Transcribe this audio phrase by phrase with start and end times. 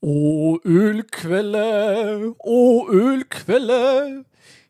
[0.00, 4.24] O Ölquelle, o Ölquelle,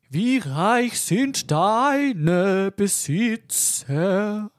[0.08, 4.50] wie reich sind deine Besitzer.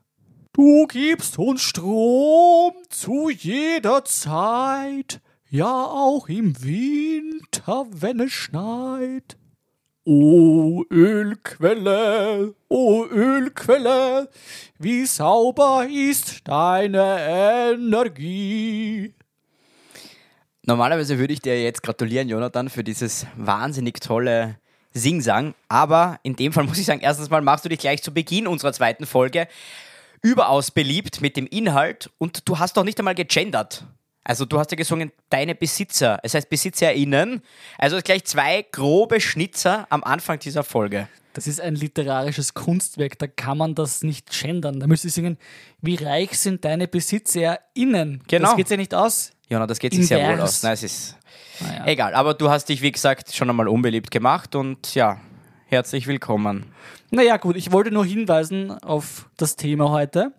[0.53, 9.37] Du gibst uns Strom zu jeder Zeit, ja auch im Winter, wenn es schneit.
[10.05, 14.29] O Ölquelle, o Ölquelle,
[14.77, 19.15] wie sauber ist deine Energie.
[20.69, 24.59] Normalerweise würde ich dir jetzt gratulieren, Jonathan, für dieses wahnsinnig tolle
[24.93, 25.55] Singsang.
[25.67, 28.45] Aber in dem Fall muss ich sagen, erstens mal machst du dich gleich zu Beginn
[28.45, 29.47] unserer zweiten Folge
[30.21, 33.83] überaus beliebt mit dem Inhalt und du hast doch nicht einmal gegendert.
[34.23, 37.41] Also du hast ja gesungen, deine Besitzer, es heißt BesitzerInnen.
[37.79, 41.07] Also gleich zwei grobe Schnitzer am Anfang dieser Folge.
[41.33, 44.79] Das ist ein literarisches Kunstwerk, da kann man das nicht gendern.
[44.79, 45.39] Da müsste ich singen,
[45.81, 48.21] wie reich sind deine BesitzerInnen.
[48.27, 48.49] Genau.
[48.49, 49.31] Das geht ja nicht aus.
[49.49, 50.57] Jona, das geht sich sehr wohl Invers.
[50.57, 50.63] aus.
[50.63, 51.15] Nein, es ist
[51.59, 51.85] Naja.
[51.87, 52.13] egal.
[52.13, 55.19] Aber du hast dich, wie gesagt, schon einmal unbeliebt gemacht und ja,
[55.65, 56.65] herzlich willkommen.
[57.09, 60.31] Naja, gut, ich wollte nur hinweisen auf das Thema heute.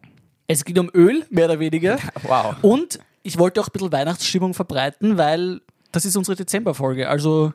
[0.46, 1.98] Es geht um Öl, mehr oder weniger.
[2.22, 2.56] Wow.
[2.62, 5.60] Und ich wollte auch ein bisschen Weihnachtsstimmung verbreiten, weil
[5.92, 7.08] das ist unsere Dezemberfolge.
[7.08, 7.52] Also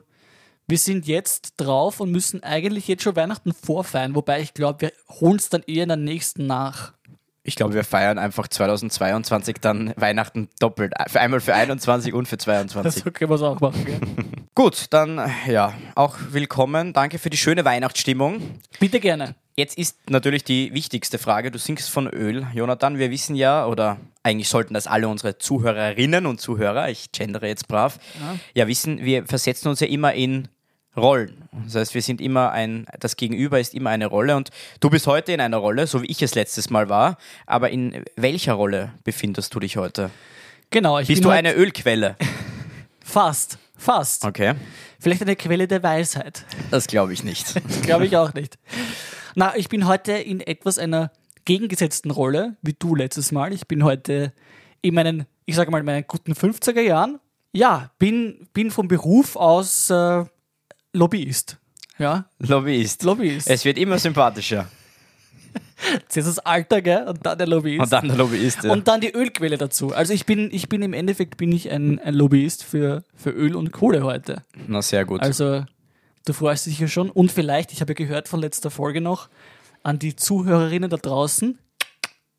[0.68, 4.92] wir sind jetzt drauf und müssen eigentlich jetzt schon Weihnachten vorfeiern, wobei ich glaube, wir
[5.20, 6.92] holen es dann eher in der nächsten nach.
[7.46, 10.94] Ich glaube, wir feiern einfach 2022 dann Weihnachten doppelt.
[11.06, 13.04] Für einmal für 21 und für 22.
[13.04, 13.84] So können wir es auch machen.
[13.84, 14.00] Gell?
[14.56, 16.92] Gut, dann ja, auch willkommen.
[16.92, 18.40] Danke für die schöne Weihnachtsstimmung.
[18.80, 19.36] Bitte gerne.
[19.54, 21.52] Jetzt ist natürlich die wichtigste Frage.
[21.52, 22.98] Du singst von Öl, Jonathan.
[22.98, 27.68] Wir wissen ja, oder eigentlich sollten das alle unsere Zuhörerinnen und Zuhörer, ich gendere jetzt
[27.68, 28.00] brav,
[28.54, 30.48] ja, wissen, wir versetzen uns ja immer in
[30.96, 31.48] Rollen.
[31.64, 35.06] Das heißt, wir sind immer ein, das Gegenüber ist immer eine Rolle und du bist
[35.06, 37.18] heute in einer Rolle, so wie ich es letztes Mal war.
[37.46, 40.10] Aber in welcher Rolle befindest du dich heute?
[40.70, 42.16] Genau, ich Bist bin du eine Ölquelle?
[43.04, 44.24] Fast, fast.
[44.24, 44.54] Okay.
[44.98, 46.44] Vielleicht eine Quelle der Weisheit.
[46.72, 47.54] Das glaube ich nicht.
[47.82, 48.58] Glaube ich auch nicht.
[49.36, 51.12] Na, ich bin heute in etwas einer
[51.44, 53.52] gegengesetzten Rolle, wie du letztes Mal.
[53.52, 54.32] Ich bin heute
[54.82, 57.20] in meinen, ich sage mal, meinen guten 50er Jahren.
[57.52, 60.24] Ja, bin, bin vom Beruf aus äh,
[60.96, 61.58] Lobbyist.
[61.98, 63.02] Ja, Lobbyist.
[63.02, 63.48] Lobbyist.
[63.48, 64.66] Es wird immer sympathischer.
[66.08, 67.06] Zuerst das Alter, gell?
[67.06, 67.82] Und dann der Lobbyist.
[67.82, 68.64] Und dann der Lobbyist.
[68.64, 68.72] Ja.
[68.72, 69.94] Und dann die Ölquelle dazu.
[69.94, 73.54] Also ich bin, ich bin im Endeffekt bin ich ein, ein Lobbyist für, für Öl
[73.54, 74.42] und Kohle heute.
[74.66, 75.20] Na, sehr gut.
[75.20, 75.64] Also,
[76.24, 77.10] du freust dich ja schon.
[77.10, 79.28] Und vielleicht, ich habe ja gehört von letzter Folge noch,
[79.82, 81.58] an die Zuhörerinnen da draußen,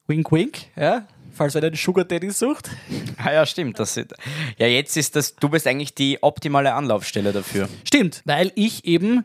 [0.08, 2.70] wink wink, ja, falls wer einen Sugar Daddy sucht.
[3.18, 3.80] Ah ja, stimmt.
[3.80, 7.70] Das ja, jetzt ist das, du bist eigentlich die optimale Anlaufstelle dafür.
[7.86, 9.24] Stimmt, weil ich eben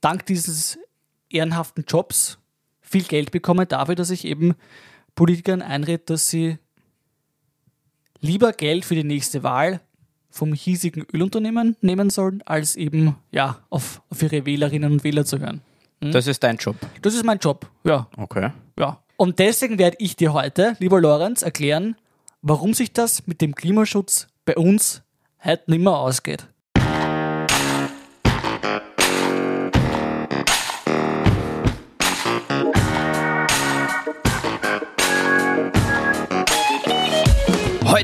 [0.00, 0.78] dank dieses
[1.30, 2.38] ehrenhaften Jobs
[2.80, 4.54] viel Geld bekomme dafür, dass ich eben
[5.14, 6.58] Politikern einrede, dass sie
[8.20, 9.80] lieber Geld für die nächste Wahl
[10.30, 15.38] vom hiesigen Ölunternehmen nehmen sollen, als eben ja, auf, auf ihre Wählerinnen und Wähler zu
[15.38, 15.60] hören.
[16.00, 16.76] Das ist dein Job.
[17.02, 18.08] Das ist mein Job, ja.
[18.16, 18.50] Okay.
[18.78, 19.03] Ja.
[19.16, 21.96] Und deswegen werde ich dir heute, lieber Lorenz, erklären,
[22.42, 25.02] warum sich das mit dem Klimaschutz bei uns
[25.42, 26.48] heute nimmer ausgeht.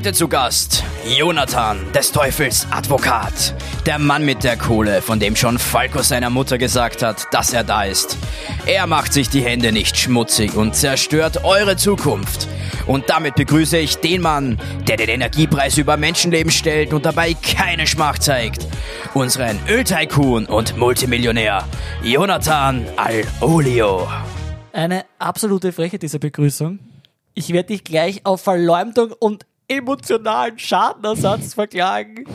[0.01, 3.53] Heute zu Gast Jonathan, des Teufels Advokat.
[3.85, 7.63] Der Mann mit der Kohle, von dem schon Falco seiner Mutter gesagt hat, dass er
[7.63, 8.17] da ist.
[8.65, 12.47] Er macht sich die Hände nicht schmutzig und zerstört eure Zukunft.
[12.87, 17.85] Und damit begrüße ich den Mann, der den Energiepreis über Menschenleben stellt und dabei keine
[17.85, 18.65] Schmach zeigt.
[19.13, 21.63] Unseren Öltycoon und Multimillionär
[22.01, 24.07] Jonathan Al-Olio.
[24.73, 26.79] Eine absolute Frechheit dieser Begrüßung.
[27.35, 29.45] Ich werde dich gleich auf Verleumdung und
[29.77, 32.25] emotionalen Schadenersatz verklagen.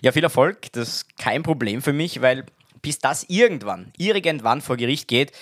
[0.00, 0.72] Ja, viel Erfolg.
[0.72, 2.46] Das ist kein Problem für mich, weil
[2.80, 5.32] bis das irgendwann, irgendwann vor Gericht geht,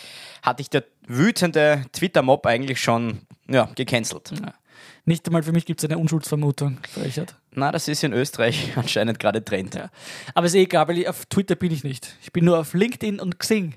[0.43, 4.33] hatte ich der wütende Twitter-Mob eigentlich schon ja, gecancelt.
[5.07, 7.35] Nicht einmal für mich gibt es eine Unschuldsvermutung, Frechheit.
[7.53, 9.75] Na, das ist in Österreich anscheinend gerade Trend.
[9.75, 9.91] Ja.
[10.35, 12.17] Aber ist eh egal, weil auf Twitter bin ich nicht.
[12.23, 13.75] Ich bin nur auf LinkedIn und Xing.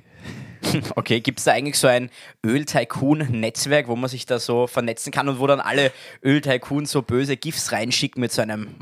[0.95, 2.10] Okay, gibt es da eigentlich so ein
[2.45, 5.92] Öl-Tycoon-Netzwerk, wo man sich da so vernetzen kann und wo dann alle
[6.24, 8.75] Öl-Tycoon so böse GIFs reinschicken mit so einem,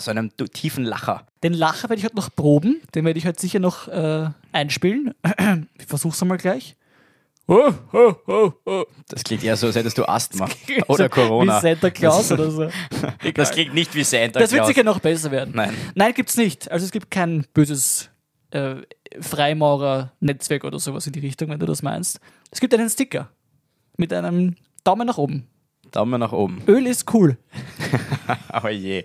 [0.00, 1.26] so einem tiefen Lacher?
[1.42, 2.80] Den Lacher werde ich heute noch proben.
[2.94, 5.14] Den werde ich heute sicher noch äh, einspielen.
[5.78, 6.76] Ich versuch's einmal gleich.
[7.46, 8.84] Oh, oh, oh, oh.
[9.08, 10.48] Das klingt eher so, als hättest du Asthma
[10.86, 11.56] oder So Corona.
[11.56, 12.68] Wie Santa Claus oder so.
[13.34, 14.68] Das klingt nicht wie Santa Das wird Claus.
[14.68, 15.54] sicher noch besser werden.
[15.56, 15.74] Nein.
[15.96, 16.70] Nein, gibt's nicht.
[16.70, 18.09] Also es gibt kein böses
[18.50, 18.76] äh,
[19.20, 22.20] Freimaurer-Netzwerk oder sowas in die Richtung, wenn du das meinst.
[22.50, 23.30] Es gibt einen Sticker
[23.96, 25.46] mit einem Daumen nach oben.
[25.90, 26.62] Daumen nach oben.
[26.66, 27.36] Öl ist cool.
[28.62, 29.02] Oh je.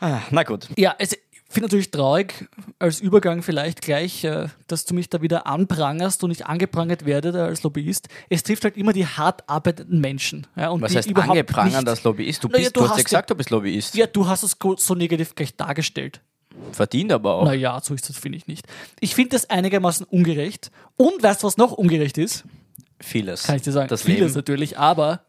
[0.00, 0.68] Ah, na gut.
[0.76, 1.18] Ja, es, ich
[1.54, 2.48] finde natürlich traurig,
[2.78, 7.42] als Übergang vielleicht gleich, äh, dass du mich da wieder anprangerst und ich angeprangert werde
[7.42, 8.08] als Lobbyist.
[8.28, 10.46] Es trifft halt immer die hart arbeitenden Menschen.
[10.56, 12.42] Ja, und Was heißt überhaupt angeprangert als Lobbyist?
[12.42, 13.94] Du, bist, du du hast ja gesagt, du bist Lobbyist.
[13.94, 16.20] Ja, du hast es so negativ gleich dargestellt.
[16.72, 17.44] Verdient aber auch.
[17.44, 18.66] Naja, so ist das, finde ich nicht.
[19.00, 20.70] Ich finde das einigermaßen ungerecht.
[20.96, 22.44] Und weißt du, was noch ungerecht ist?
[23.00, 23.44] Vieles.
[23.44, 23.88] Kann ich dir sagen.
[23.88, 25.20] Das Vieles Leben, natürlich, aber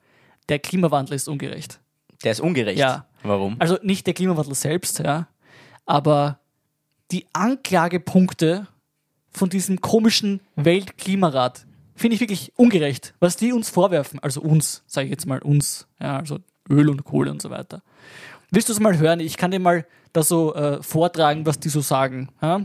[0.50, 1.80] der Klimawandel ist ungerecht.
[2.24, 2.80] der ist ungerecht.
[2.80, 3.06] Ja.
[3.24, 3.56] Warum?
[3.60, 5.28] Also nicht der Klimawandel selbst, ja,
[5.86, 6.40] aber
[7.12, 8.68] die Anklagepunkte
[9.32, 15.06] von diesem komischen Weltklimarat finde ich wirklich ungerecht, was die uns vorwerfen, also uns, sage
[15.06, 16.40] ich jetzt mal uns, ja, also
[16.70, 17.84] Öl und Kohle und so weiter.
[18.52, 19.20] Willst du es mal hören?
[19.22, 22.28] Ich kann dir mal da so äh, vortragen, was die so sagen.
[22.42, 22.62] Ja,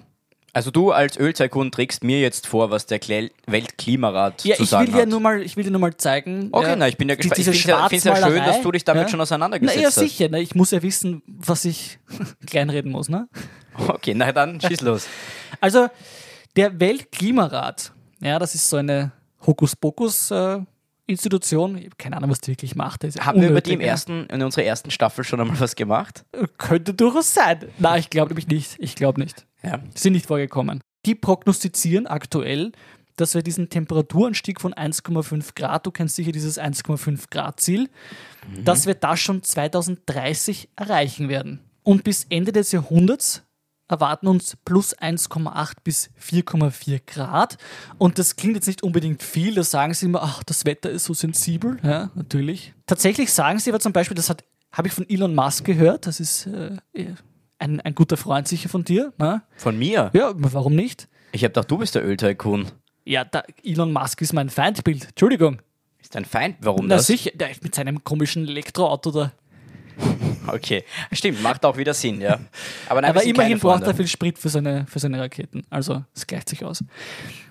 [0.53, 4.71] Also du als Öltycoon trägst mir jetzt vor, was der Kle Weltklimarat ja zu ich
[4.71, 5.09] sagen will dir hat.
[5.09, 6.49] nur mal, ich will dir nur mal zeigen.
[6.51, 7.39] Okay, ja, na, ich bin ja gespannt.
[7.39, 7.61] Ich finde
[7.97, 9.95] es ja, ja schön, dass du dich damit Schwarzmalerei, schon Na auseinandergesetzt ja, hast.
[9.97, 10.29] sicher.
[10.29, 10.41] Ne?
[10.41, 11.99] Ich muss ja wissen, was ich
[12.47, 13.09] kleinreden muss.
[13.09, 13.29] Ne?
[13.89, 15.07] Okay, na dann schieß los.
[15.61, 15.89] Also
[16.57, 19.13] der Weltklimarat, ja, das ist so eine
[21.09, 21.79] Hokuspokus-Institution.
[21.79, 23.05] ich habe keine Ahnung, was die wirklich macht.
[23.05, 26.25] Haben wir über die im ersten, in unserer ersten Staffel schon einmal was gemacht?
[26.59, 27.67] Könnte durchaus sein.
[27.79, 28.77] Nein, ich glaube nämlich nicht.
[28.79, 29.47] Ich glaube nicht.
[29.63, 29.81] Ja.
[29.95, 30.81] Sind nicht vorgekommen.
[31.07, 32.73] Die prognostizieren aktuell,
[33.17, 37.89] dass wir diesen Temperaturanstieg von 1,5 Grad, du kennst sicher dieses 1,5 Grad Ziel,
[38.63, 41.61] dass wir das schon 2030 erreichen werden.
[41.83, 43.46] Und bis Ende des Jahrhunderts
[43.89, 47.57] erwarten uns plus 1,8 bis 4,4 Grad.
[47.99, 51.05] Und das klingt jetzt nicht unbedingt viel, da sagen sie immer, ach, das Wetter ist
[51.05, 51.79] so sensibel.
[51.83, 52.75] Ja, natürlich.
[52.87, 56.21] Tatsächlich sagen sie aber zum Beispiel, das hat- habe ich von Elon Musk gehört, das
[56.21, 56.77] ist äh,
[57.59, 59.13] ein, ein guter Freund sicher von dir.
[59.19, 59.43] Ne?
[59.57, 60.11] Von mir?
[60.13, 61.09] Ja, warum nicht?
[61.33, 62.67] Ich habe gedacht, du bist der Öltycoon.
[63.05, 65.09] Ja, da, Elon Musk ist mein Feindbild.
[65.09, 65.63] Entschuldigung.
[66.01, 66.57] Ist dein Feind?
[66.61, 67.07] Warum Na das?
[67.07, 69.33] sicher, der mit seinem komischen Elektroauto da.
[70.47, 72.39] Okay, stimmt, macht auch wieder Sinn, ja.
[72.89, 75.65] Aber, nein, Aber immerhin braucht er viel Sprit für seine, für seine Raketen.
[75.71, 76.85] Also, es gleicht sich aus.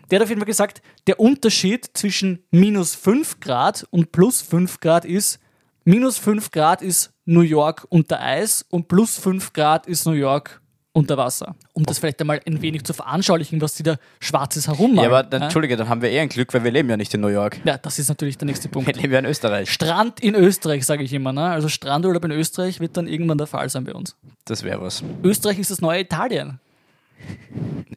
[0.10, 4.80] Der hat auf jeden Fall gesagt, der Unterschied zwischen minus 5 Grad und plus 5
[4.80, 5.40] Grad ist,
[5.84, 10.62] minus 5 Grad ist New York unter Eis und plus 5 Grad ist New York
[10.96, 11.56] unter Wasser.
[11.74, 15.10] Um das vielleicht einmal ein wenig zu veranschaulichen, was die da Schwarzes herummachen.
[15.10, 15.46] Ja, aber dann, ja?
[15.48, 17.60] Entschuldige, dann haben wir eher ein Glück, weil wir leben ja nicht in New York.
[17.66, 18.88] ja, das ist natürlich der nächste Punkt.
[18.88, 19.70] Wir leben ja in Österreich.
[19.70, 21.34] Strand in Österreich, sage ich immer.
[21.34, 21.44] Ne?
[21.44, 24.16] Also Strandurlaub in Österreich wird dann irgendwann der Fall sein bei uns.
[24.46, 25.04] Das wäre was.
[25.22, 26.60] Österreich ist das neue Italien.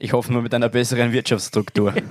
[0.00, 1.94] Ich hoffe nur mit einer besseren Wirtschaftsstruktur.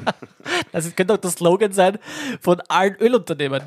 [0.72, 1.98] Also es könnte auch der Slogan sein
[2.40, 3.64] von allen Ölunternehmen.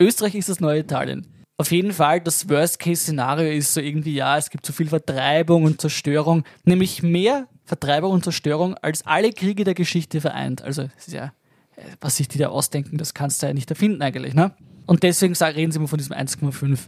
[0.00, 1.26] Österreich ist das neue Italien.
[1.60, 5.80] Auf jeden Fall, das Worst-Case-Szenario ist so irgendwie, ja, es gibt so viel Vertreibung und
[5.80, 10.62] Zerstörung, nämlich mehr Vertreibung und Zerstörung als alle Kriege der Geschichte vereint.
[10.62, 11.32] Also, ja,
[11.74, 14.52] äh, was sich die da ausdenken, das kannst du ja nicht erfinden eigentlich, ne?
[14.86, 16.78] Und deswegen reden sie immer von diesem 1,5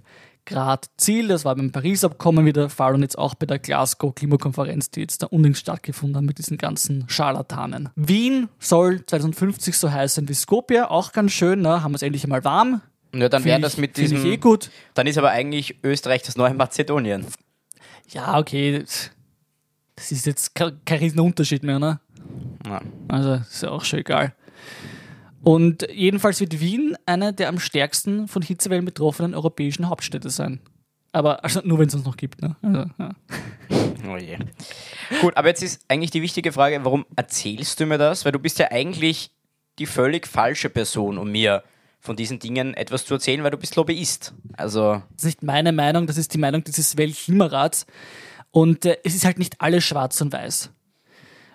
[0.46, 1.28] Grad Ziel.
[1.28, 5.22] Das war beim Paris-Abkommen wieder der Fall und jetzt auch bei der Glasgow-Klimakonferenz, die jetzt
[5.22, 7.90] da unlängst stattgefunden hat mit diesen ganzen Scharlatanen.
[7.96, 11.82] Wien soll 2050 so heiß sein wie Skopje, auch ganz schön, ne?
[11.82, 12.80] haben wir es endlich einmal warm.
[13.14, 14.18] Ja, dann wäre das mit diesem.
[14.18, 14.70] Ich eh gut.
[14.94, 17.26] Dann ist aber eigentlich Österreich das neue Mazedonien.
[18.08, 18.84] Ja, okay.
[19.96, 22.00] Das ist jetzt kein, kein Riesenunterschied mehr, ne?
[22.66, 22.80] Ja.
[23.08, 24.34] Also ist ja auch schon egal.
[25.42, 30.60] Und jedenfalls wird Wien eine der am stärksten von Hitzewellen betroffenen europäischen Hauptstädte sein.
[31.12, 32.40] Aber also nur wenn es uns noch gibt.
[32.42, 32.56] Ne?
[32.62, 33.10] Also, ja.
[34.08, 34.38] Oh je.
[35.20, 38.24] Gut, aber jetzt ist eigentlich die wichtige Frage, warum erzählst du mir das?
[38.24, 39.30] Weil du bist ja eigentlich
[39.78, 41.64] die völlig falsche Person, um mir
[42.00, 44.34] von diesen Dingen etwas zu erzählen, weil du bist Lobbyist.
[44.56, 47.86] Also, Das ist nicht meine Meinung, das ist die Meinung dieses Weltklimarats.
[48.50, 50.70] Und äh, es ist halt nicht alles schwarz und weiß.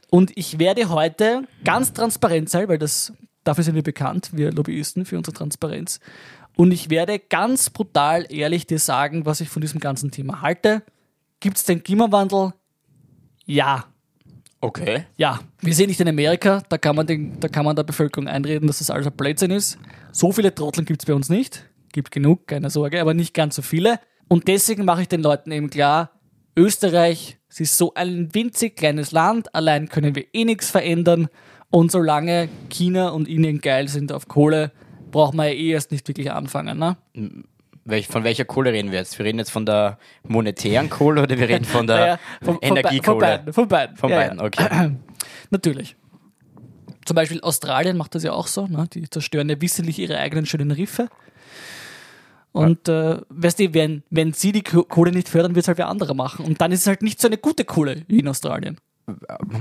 [0.10, 3.12] Und ich werde heute ganz transparent sein, weil das
[3.46, 6.02] dafür sind wir bekannt, wir Lobbyisten, für unsere Transparenz.
[6.58, 10.84] Und ich werde ganz brutal ehrlich dir sagen, was ich von diesem ganzen Thema halte.
[11.40, 12.54] Gibt es den Klimawandel?
[13.46, 13.86] Ja.
[14.66, 15.06] Okay.
[15.18, 18.28] Ja, wir sehen nicht in Amerika, da kann man, den, da kann man der Bevölkerung
[18.28, 19.78] einreden, dass das alles ein Blödsinn ist.
[20.12, 21.66] So viele Trotteln gibt es bei uns nicht.
[21.92, 24.00] Gibt genug, keine Sorge, aber nicht ganz so viele.
[24.28, 26.12] Und deswegen mache ich den Leuten eben klar,
[26.58, 31.28] Österreich, es ist so ein winzig kleines Land, allein können wir eh nichts verändern.
[31.70, 34.72] Und solange China und Indien geil sind auf Kohle,
[35.12, 36.78] brauchen wir ja eh erst nicht wirklich anfangen.
[36.78, 36.98] Ne?
[37.88, 39.18] Welch, von welcher Kohle reden wir jetzt?
[39.20, 43.04] Wir reden jetzt von der monetären Kohle oder wir reden von der Naja, von, Energiekohle?
[43.04, 43.54] Von beiden.
[43.54, 44.44] Von beiden, Von Ja, beiden, ja.
[44.46, 44.92] okay.
[45.51, 45.96] Natürlich.
[47.06, 48.65] Zum Beispiel Australien macht das ja auch so.
[48.65, 48.88] Ne?
[48.92, 51.10] Die zerstören ja wissentlich ihre eigenen schönen Riffe.
[52.51, 55.77] Und äh, weißt du, wenn, wenn sie die Ko- Kohle nicht fördern, wird es halt
[55.77, 56.44] wer anderer machen.
[56.46, 58.77] Und dann ist es halt nicht so eine gute Kohle wie in Australien.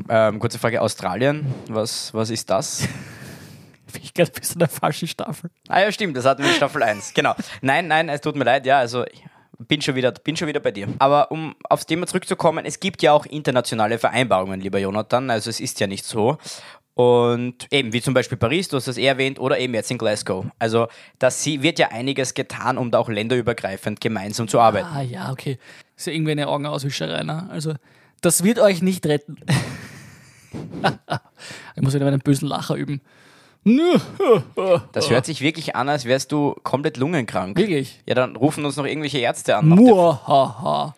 [0.09, 2.89] Ähm, kurze Frage, Australien, was, was ist das?
[4.03, 5.51] Ich glaube, bist in der falschen Staffel.
[5.69, 7.15] Ah ja, stimmt, das hatten wir in Staffel 1.
[7.15, 7.35] Genau.
[7.61, 9.05] Nein, nein, es tut mir leid, ja, also
[9.59, 10.89] bin schon, wieder, bin schon wieder bei dir.
[10.99, 15.31] Aber um aufs Thema zurückzukommen, es gibt ja auch internationale Vereinbarungen, lieber Jonathan.
[15.31, 16.39] Also es ist ja nicht so.
[16.95, 19.99] Und eben, wie zum Beispiel Paris, du hast das eh erwähnt, oder eben jetzt in
[19.99, 20.47] Glasgow.
[20.61, 20.87] Also
[21.19, 24.89] da wird ja einiges getan, um da auch länderübergreifend gemeinsam zu arbeiten.
[24.93, 25.59] Ah ja, okay.
[25.97, 27.25] Ist ja irgendwie eine Augenauswischerei.
[27.25, 27.49] Ne?
[27.51, 27.75] Also
[28.21, 29.37] das wird euch nicht retten.
[31.75, 33.01] ich muss wieder einen bösen Lacher üben.
[34.93, 37.57] Das hört sich wirklich an, als wärst du komplett lungenkrank.
[37.57, 38.03] Wirklich?
[38.07, 39.69] Ja, dann rufen uns noch irgendwelche Ärzte an.
[39.69, 40.95] Muahaha.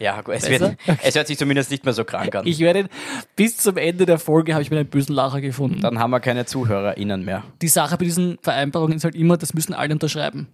[0.00, 2.46] Ja, es, wird, es, hört sich zumindest nicht mehr so krank an.
[2.46, 2.88] Ich werde
[3.34, 5.80] bis zum Ende der Folge habe ich mir einen bösen Lacher gefunden.
[5.80, 7.42] Dann haben wir keine ZuhörerInnen mehr.
[7.60, 10.46] Die Sache bei diesen Vereinbarungen ist halt immer, das müssen alle unterschreiben.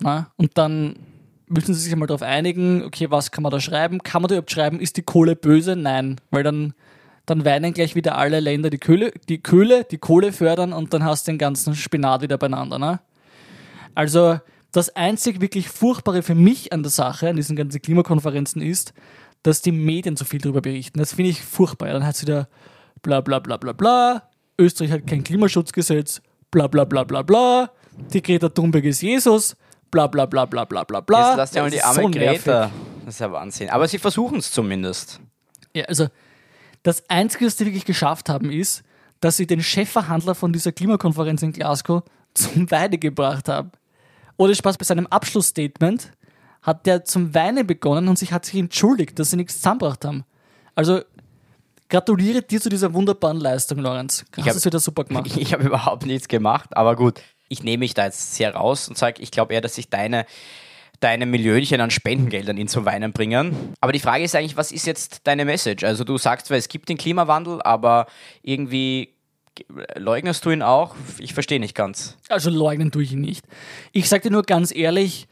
[0.00, 0.30] Na?
[0.36, 0.96] Und dann
[1.48, 4.02] müssen sie sich einmal darauf einigen, okay, was kann man da schreiben?
[4.02, 5.76] Kann man da überhaupt schreiben, ist die Kohle böse?
[5.76, 6.74] Nein, weil dann,
[7.26, 11.04] dann weinen gleich wieder alle Länder die Kohle, die Kohle, die Kohle fördern und dann
[11.04, 12.78] hast du den ganzen Spinat wieder beieinander.
[12.78, 13.00] Ne?
[13.94, 14.38] Also
[14.72, 18.94] das einzig wirklich Furchtbare für mich an der Sache, an diesen ganzen Klimakonferenzen ist,
[19.42, 20.98] dass die Medien so viel darüber berichten.
[20.98, 21.88] Das finde ich furchtbar.
[21.88, 22.46] Dann hat sie da
[23.02, 24.28] bla bla bla bla bla,
[24.58, 27.70] Österreich hat kein Klimaschutzgesetz, bla bla bla bla bla,
[28.12, 29.56] die Greta Thunberg ist Jesus,
[29.90, 31.28] bla bla bla bla bla bla bla.
[31.28, 32.70] Jetzt lass ja mal die arme so Greta.
[33.04, 33.70] Das ist ja Wahnsinn.
[33.70, 35.20] Aber sie versuchen es zumindest.
[35.74, 36.08] Ja, also
[36.86, 38.84] das Einzige, was sie wirklich geschafft haben, ist,
[39.20, 43.72] dass sie den Chefverhandler von dieser Klimakonferenz in Glasgow zum Weide gebracht haben.
[44.36, 46.12] Oder Spaß bei seinem Abschlussstatement
[46.62, 50.24] hat der zum Weinen begonnen und sich hat sich entschuldigt, dass sie nichts zusammengebracht haben.
[50.76, 51.00] Also
[51.88, 54.24] gratuliere dir zu dieser wunderbaren Leistung, Lorenz.
[54.36, 55.26] Hast es wieder super gemacht.
[55.26, 58.88] Ich, ich habe überhaupt nichts gemacht, aber gut, ich nehme mich da jetzt sehr raus
[58.88, 60.24] und sage, ich glaube eher, dass sich deine
[61.00, 63.74] deine Millionchen an Spendengeldern ihn zum Weinen bringen.
[63.80, 65.84] Aber die Frage ist eigentlich, was ist jetzt deine Message?
[65.84, 68.06] Also du sagst zwar, es gibt den Klimawandel, aber
[68.42, 69.14] irgendwie
[69.96, 70.94] leugnest du ihn auch?
[71.18, 72.16] Ich verstehe nicht ganz.
[72.28, 73.46] Also leugnen tue ich ihn nicht.
[73.92, 75.28] Ich sage dir nur ganz ehrlich,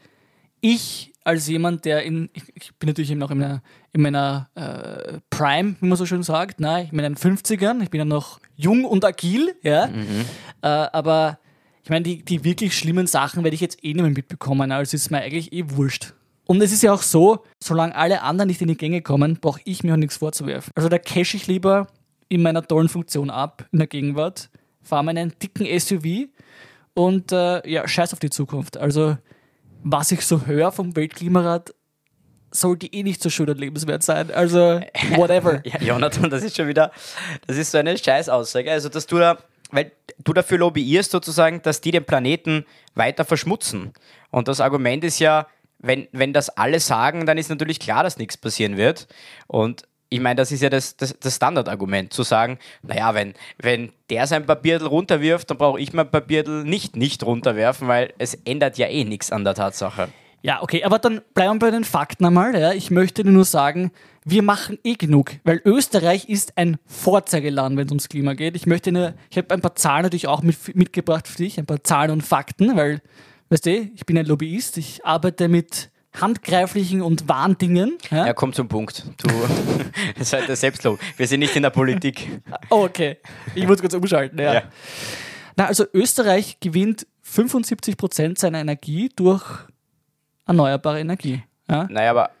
[0.61, 5.19] ich als jemand, der in, ich, bin natürlich eben noch in meiner, in meiner äh,
[5.31, 6.83] Prime, wie man so schön sagt, ne?
[6.83, 10.25] ich bin in den 50ern, ich bin ja noch jung und agil, ja, mhm.
[10.61, 11.39] äh, aber
[11.85, 14.95] ich meine, die, die wirklich schlimmen Sachen werde ich jetzt eh nicht mehr mitbekommen, also
[14.95, 16.15] ist mir eigentlich eh wurscht.
[16.45, 19.61] Und es ist ja auch so, solange alle anderen nicht in die Gänge kommen, brauche
[19.65, 20.71] ich mir auch nichts vorzuwerfen.
[20.75, 21.85] Also da cash ich lieber
[22.27, 24.49] in meiner tollen Funktion ab, in der Gegenwart,
[24.81, 26.27] fahre meinen dicken SUV
[26.95, 28.77] und äh, ja, scheiß auf die Zukunft.
[28.77, 29.19] Also,
[29.83, 31.75] was ich so höre vom Weltklimarat,
[32.49, 34.31] sollte eh nicht so schön und lebenswert sein.
[34.31, 34.81] Also,
[35.15, 35.61] whatever.
[35.67, 36.91] ja, Jonathan, das ist schon wieder,
[37.45, 38.71] das ist so eine Scheißaussage.
[38.71, 39.37] Also, dass du da,
[39.71, 43.93] weil du dafür lobbyierst sozusagen, dass die den Planeten weiter verschmutzen.
[44.31, 45.47] Und das Argument ist ja,
[45.79, 49.07] wenn, wenn das alle sagen, dann ist natürlich klar, dass nichts passieren wird.
[49.47, 53.91] Und ich meine, das ist ja das, das, das Standardargument, zu sagen, naja, wenn, wenn
[54.09, 58.77] der sein Papiertel runterwirft, dann brauche ich mein Papiertel nicht nicht runterwerfen, weil es ändert
[58.77, 60.09] ja eh nichts an der Tatsache.
[60.41, 62.57] Ja, okay, aber dann bleiben wir bei den Fakten einmal.
[62.57, 62.71] Ja.
[62.71, 63.91] Ich möchte nur sagen,
[64.25, 68.55] wir machen eh genug, weil Österreich ist ein Vorzeigeland, wenn es ums Klima geht.
[68.55, 71.67] Ich möchte nur, ich habe ein paar Zahlen natürlich auch mit, mitgebracht für dich, ein
[71.67, 73.01] paar Zahlen und Fakten, weil,
[73.49, 77.97] weißt du, ich bin ein Lobbyist, ich arbeite mit handgreiflichen und wahren Dingen.
[78.09, 79.05] Ja, ja komm zum Punkt.
[79.17, 79.29] Du
[80.23, 80.99] seid der Selbstlob.
[81.17, 82.41] Wir sind nicht in der Politik.
[82.69, 83.17] Oh, okay.
[83.53, 84.39] Ich muss kurz umschalten.
[84.39, 84.53] Ja.
[84.55, 84.63] ja.
[85.55, 89.43] Na, also Österreich gewinnt 75 Prozent seiner Energie durch
[90.47, 91.43] erneuerbare Energie.
[91.69, 91.87] Ja?
[91.89, 92.31] Naja, aber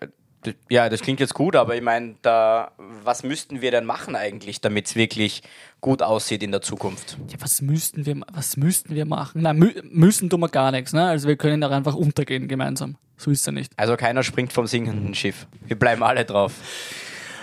[0.69, 2.71] ja, das klingt jetzt gut, aber ich meine, da,
[3.03, 5.43] was müssten wir denn machen eigentlich, damit es wirklich
[5.81, 7.17] gut aussieht in der Zukunft?
[7.29, 9.41] Ja, was müssten wir, was müssten wir machen?
[9.41, 10.93] Nein, mü müssen tun wir gar nichts.
[10.93, 11.05] Ne?
[11.05, 12.97] Also wir können auch einfach untergehen gemeinsam.
[13.17, 13.71] So ist es ja nicht.
[13.77, 15.47] Also keiner springt vom sinkenden Schiff.
[15.65, 16.53] Wir bleiben alle drauf.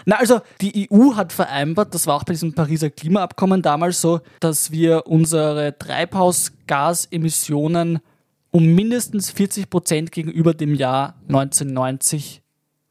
[0.04, 4.20] Na, also die EU hat vereinbart, das war auch bei diesem Pariser Klimaabkommen damals so,
[4.40, 8.00] dass wir unsere Treibhausgasemissionen
[8.50, 12.41] um mindestens 40 Prozent gegenüber dem Jahr 1990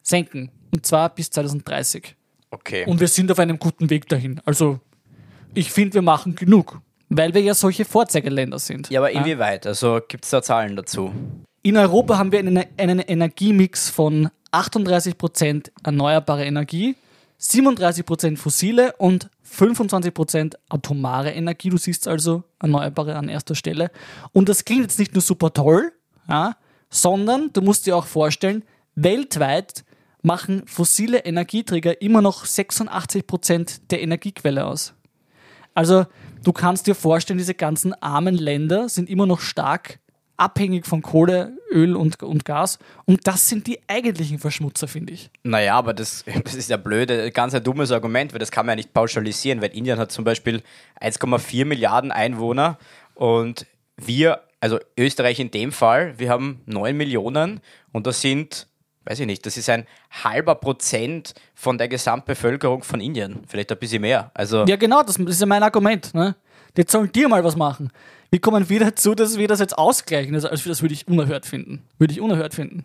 [0.02, 0.50] senken.
[0.72, 2.16] Und zwar bis 2030.
[2.50, 2.84] Okay.
[2.86, 4.40] Und wir sind auf einem guten Weg dahin.
[4.44, 4.80] Also,
[5.54, 8.90] ich finde, wir machen genug, weil wir ja solche Vorzeigeländer sind.
[8.90, 9.66] Ja, aber inwieweit?
[9.66, 11.12] Also, gibt es da Zahlen dazu?
[11.62, 16.96] In Europa haben wir einen, einen Energiemix von 38% erneuerbare Energie,
[17.40, 21.70] 37% fossile und 25% atomare Energie.
[21.70, 23.90] Du siehst also erneuerbare an erster Stelle.
[24.32, 25.92] Und das klingt jetzt nicht nur super toll,
[26.28, 26.56] ja,
[26.90, 28.62] sondern du musst dir auch vorstellen,
[28.94, 29.84] weltweit
[30.22, 34.94] machen fossile Energieträger immer noch 86 Prozent der Energiequelle aus.
[35.74, 36.06] Also
[36.44, 39.98] du kannst dir vorstellen, diese ganzen armen Länder sind immer noch stark
[40.36, 42.78] abhängig von Kohle, Öl und, und Gas.
[43.04, 45.30] Und das sind die eigentlichen Verschmutzer, finde ich.
[45.44, 48.72] Naja, aber das, das ist ja blöd, ganz ein dummes Argument, weil das kann man
[48.72, 50.62] ja nicht pauschalisieren, weil Indien hat zum Beispiel
[51.00, 52.78] 1,4 Milliarden Einwohner
[53.14, 57.60] und wir, also Österreich in dem Fall, wir haben 9 Millionen
[57.92, 58.66] und das sind
[59.04, 63.42] weiß ich nicht, das ist ein halber Prozent von der Gesamtbevölkerung von Indien.
[63.46, 64.30] Vielleicht ein bisschen mehr.
[64.34, 66.14] Also, Ja, genau, das, ist ja mein Argument.
[66.14, 66.36] Ne?
[66.76, 67.90] Jetzt sollen die mal was machen.
[68.30, 70.34] Wie kommen wir dazu, dass wir das jetzt ausgleichen?
[70.34, 71.82] Also, also das würde ich unerhört finden.
[71.98, 72.84] Würde ich unerhört finden.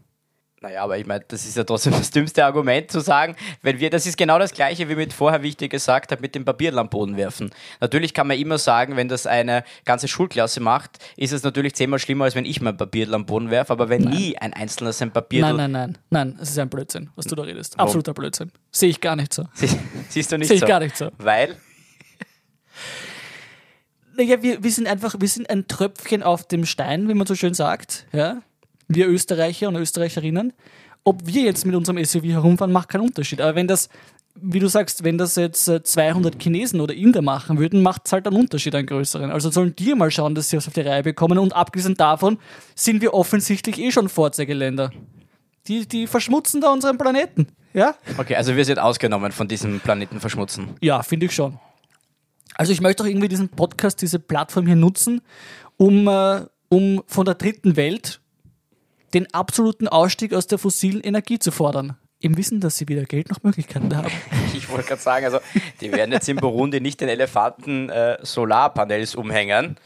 [0.61, 3.91] Naja, aber ich meine, das ist ja trotzdem das dümmste Argument zu sagen, wenn wir,
[3.91, 6.45] das ist genau das gleiche wie mit vorher, wie ich dir gesagt habe, mit dem
[6.45, 7.51] Papierl am Boden werfen.
[7.79, 11.99] Natürlich kann man immer sagen, wenn das eine ganze Schulklasse macht, ist es natürlich zehnmal
[11.99, 15.11] schlimmer, als wenn ich mein Papierl am Boden werfe, aber wenn nie ein Einzelner sein
[15.11, 15.97] Papier Nein, nein, nein.
[16.09, 17.79] Nein, es ist ein Blödsinn, was du da redest.
[17.79, 18.51] Absoluter Blödsinn.
[18.71, 19.45] Sehe ich gar nicht so.
[19.53, 19.69] Sie,
[20.09, 20.67] siehst du nicht Sehe ich so?
[20.67, 21.11] gar nicht so.
[21.19, 21.55] Weil,
[24.15, 27.35] Naja, wir, wir sind einfach, wir sind ein Tröpfchen auf dem Stein, wie man so
[27.35, 28.07] schön sagt.
[28.11, 28.41] Ja?
[28.87, 30.53] Wir Österreicher und Österreicherinnen.
[31.03, 33.39] Ob wir jetzt mit unserem SUV herumfahren, macht keinen Unterschied.
[33.41, 33.89] Aber wenn das,
[34.35, 38.11] wie du sagst, wenn das jetzt äh, 200 Chinesen oder Inder machen würden, macht es
[38.11, 39.31] halt einen Unterschied, einen größeren.
[39.31, 41.37] Also sollen die mal schauen, dass sie was auf die Reihe bekommen.
[41.37, 42.39] Und abgesehen davon
[42.75, 44.91] sind wir offensichtlich eh schon Vorzeigeländer.
[45.67, 47.47] Die, die verschmutzen da unseren Planeten.
[47.73, 47.95] Ja?
[48.17, 50.75] okay, also wir sind ausgenommen von diesem Planeten verschmutzen.
[50.81, 51.59] Ja, finde ich schon.
[52.55, 55.21] Also ich möchte auch irgendwie diesen Podcast, diese Plattform hier nutzen,
[55.77, 58.19] um, äh, um von der dritten Welt
[59.17, 61.97] den absoluten Ausstieg aus der fossilen Energie zu fordern.
[62.19, 64.11] Im Wissen, dass sie weder Geld noch Möglichkeiten haben.
[64.53, 65.39] Ich wollte gerade sagen, also
[65.81, 69.77] die werden jetzt in Burundi nicht den Elefanten äh, Solarpanels umhängen.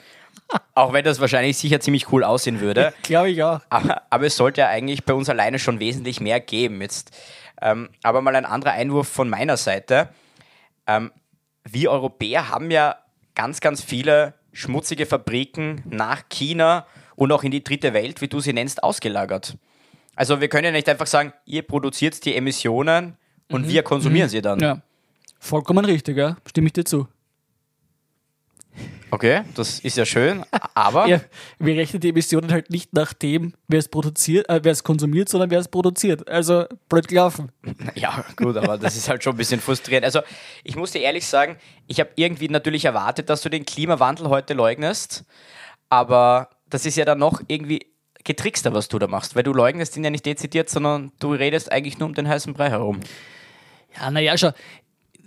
[0.73, 2.93] Auch wenn das wahrscheinlich sicher ziemlich cool aussehen würde.
[3.03, 3.59] Glaube ich auch.
[3.69, 6.81] Aber, aber es sollte ja eigentlich bei uns alleine schon wesentlich mehr geben.
[6.81, 7.11] Jetzt,
[7.61, 10.09] ähm, aber mal ein anderer Einwurf von meiner Seite.
[10.87, 11.11] Ähm,
[11.63, 12.97] wir Europäer haben ja
[13.35, 16.85] ganz, ganz viele schmutzige Fabriken nach China
[17.21, 19.55] und auch in die dritte Welt, wie du sie nennst, ausgelagert.
[20.15, 23.15] Also wir können ja nicht einfach sagen, ihr produziert die Emissionen
[23.47, 24.59] und wir konsumieren sie dann.
[24.59, 24.81] Ja.
[25.39, 26.37] Vollkommen richtig, ja.
[26.49, 27.07] Stimme ich dir zu.
[29.11, 31.21] Okay, das ist ja schön, aber Ja,
[31.59, 35.29] wir rechnen die Emissionen halt nicht nach dem, wer es produziert, äh, wer es konsumiert,
[35.29, 36.27] sondern wer es produziert.
[36.27, 37.51] Also blöd gelaufen.
[37.93, 40.05] Ja, gut, aber das ist halt schon ein bisschen frustrierend.
[40.05, 40.21] Also,
[40.63, 44.55] ich muss dir ehrlich sagen, ich habe irgendwie natürlich erwartet, dass du den Klimawandel heute
[44.55, 45.23] leugnest,
[45.89, 47.85] aber das ist ja dann noch irgendwie
[48.23, 51.71] getrickster, was du da machst, weil du leugnest ihn ja nicht dezidiert, sondern du redest
[51.71, 52.99] eigentlich nur um den heißen Brei herum.
[53.97, 54.51] Ja, naja, schau,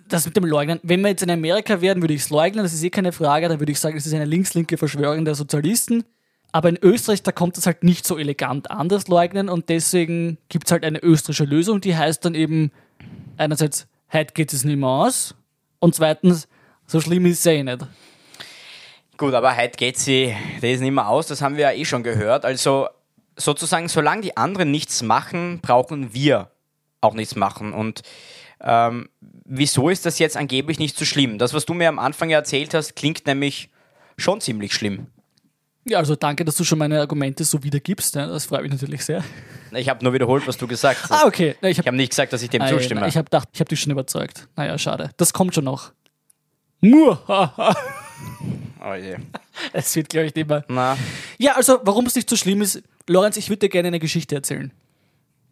[0.09, 2.72] das mit dem Leugnen, wenn wir jetzt in Amerika wären, würde ich es leugnen, das
[2.72, 6.04] ist eh keine Frage, dann würde ich sagen, es ist eine links-linke Verschwörung der Sozialisten.
[6.52, 10.38] Aber in Österreich, da kommt es halt nicht so elegant an, das Leugnen, und deswegen
[10.48, 12.70] gibt es halt eine österreichische Lösung, die heißt dann eben
[13.37, 15.35] einerseits, heute geht es nicht mehr aus,
[15.80, 16.46] und zweitens,
[16.87, 17.85] so schlimm ist es eh nicht.
[19.16, 22.03] Gut, aber heute geht sie das nicht mehr aus, das haben wir ja eh schon
[22.03, 22.44] gehört.
[22.44, 22.88] Also
[23.37, 26.50] sozusagen, solange die anderen nichts machen, brauchen wir
[27.00, 27.72] auch nichts machen.
[27.72, 28.03] Und
[28.61, 29.09] ähm,
[29.44, 31.38] wieso ist das jetzt angeblich nicht so schlimm?
[31.38, 33.70] Das, was du mir am Anfang erzählt hast, klingt nämlich
[34.16, 35.07] schon ziemlich schlimm.
[35.87, 39.05] Ja, also danke, dass du schon meine Argumente so wiedergibst, ja, das freut mich natürlich
[39.05, 39.22] sehr.
[39.72, 41.12] Ich habe nur wiederholt, was du gesagt hast.
[41.12, 41.57] Ah, okay.
[41.61, 43.03] Ich habe habe nicht gesagt, dass ich dem Ei, zustimme.
[43.03, 44.48] na, Ich habe gedacht, ich habe dich schon überzeugt.
[44.57, 45.11] Naja, schade.
[45.18, 45.92] Das kommt schon noch.
[46.81, 47.77] Muahaha.
[48.84, 49.16] oh je.
[49.72, 50.64] Es wird, glaube ich, nicht mehr.
[50.68, 50.96] Na,
[51.38, 54.34] Ja, also, warum es nicht so schlimm ist, Lorenz, ich würde dir gerne eine Geschichte
[54.34, 54.72] erzählen.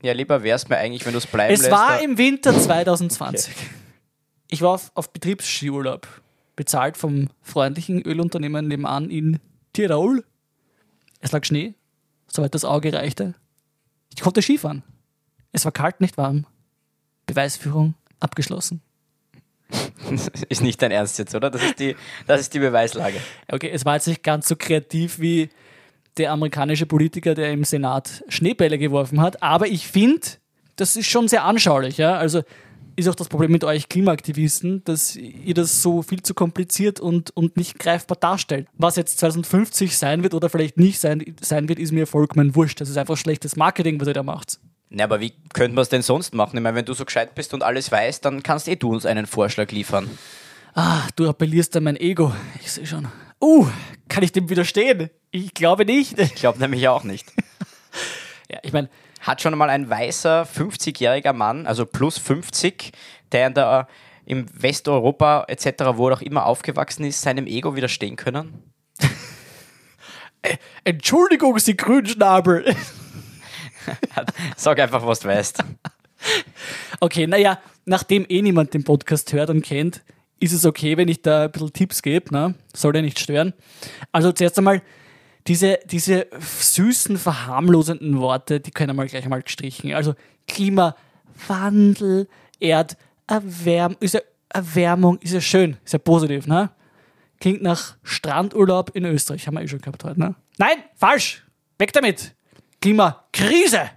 [0.03, 1.73] ja, lieber wär's mir eigentlich, wenn du es bleiben Es lässt.
[1.73, 3.55] war da- im Winter 2020.
[4.49, 6.07] Ich war auf, auf Betriebsskiurlaub,
[6.57, 9.39] bezahlt vom freundlichen Ölunternehmen nebenan in
[9.73, 10.25] Tirol.
[11.21, 11.75] Es lag Schnee,
[12.27, 13.35] soweit das Auge reichte.
[14.15, 14.83] Ich konnte Skifahren.
[15.53, 16.47] Es war kalt, nicht warm.
[17.27, 18.83] Beweisführung abgeschlossen.
[20.49, 21.51] ist nicht dein Ernst jetzt, oder?
[21.51, 21.97] Das ist die,
[22.27, 23.17] das ist die Beweislage.
[23.51, 25.51] Okay, es war jetzt nicht ganz so kreativ wie
[26.17, 30.27] der amerikanische Politiker, der im Senat Schneebälle geworfen hat, aber ich finde,
[30.77, 31.97] das ist schon sehr anschaulich.
[31.97, 32.17] Ja?
[32.17, 32.43] Also
[32.97, 37.35] ist auch das Problem mit euch Klimaaktivisten, dass ihr das so viel zu kompliziert und,
[37.37, 38.69] und nicht greifbar darstellt.
[38.75, 42.81] Was jetzt 2050 sein wird oder vielleicht nicht sein, sein wird, ist mir vollkommen wurscht.
[42.81, 44.59] Das ist einfach schlechtes Marketing, was ihr da macht.
[44.95, 46.57] Na, aber wie könnte man es denn sonst machen?
[46.57, 49.07] Ich meine, wenn du so gescheit bist und alles weißt, dann kannst eh du uns
[49.07, 50.11] einen Vorschlag liefern.
[50.75, 52.35] Ah, du appellierst an mein Ego.
[52.61, 53.09] Ich sehe schon.
[53.41, 53.67] Uh,
[54.09, 55.09] kann ich dem widerstehen?
[55.31, 56.19] Ich glaube nicht.
[56.19, 57.33] Ich glaube nämlich auch nicht.
[58.51, 62.93] Ja, ich meine, Hat schon mal ein weißer 50-jähriger Mann, also plus 50,
[63.31, 63.89] der in der,
[64.27, 68.63] im Westeuropa etc., wo er auch immer aufgewachsen ist, seinem Ego widerstehen können?
[70.85, 72.77] Entschuldigung, Sie Grünschnabel.
[74.57, 75.65] Sag einfach, was du weißt.
[77.01, 80.03] Okay, naja, nachdem eh niemand den Podcast hört und kennt,
[80.41, 82.55] ist es okay, wenn ich da ein bisschen Tipps gebe, ne?
[82.75, 83.53] Soll ja nicht stören.
[84.11, 84.83] Also zuerst einmal,
[85.47, 89.93] diese, diese süßen, verharmlosenden Worte, die können mal gleich einmal gestrichen.
[89.95, 90.15] Also
[90.49, 92.29] Klimawandel,
[92.61, 96.71] Erderwärmung, ist ja, Erwärmung ist ja schön, ist ja positiv, ne?
[97.41, 100.35] Klingt nach Strandurlaub in Österreich, haben wir eh schon gehabt heute, ne?
[100.59, 101.45] Nein, falsch!
[101.79, 102.35] Weg damit!
[102.83, 103.91] Klimakrise!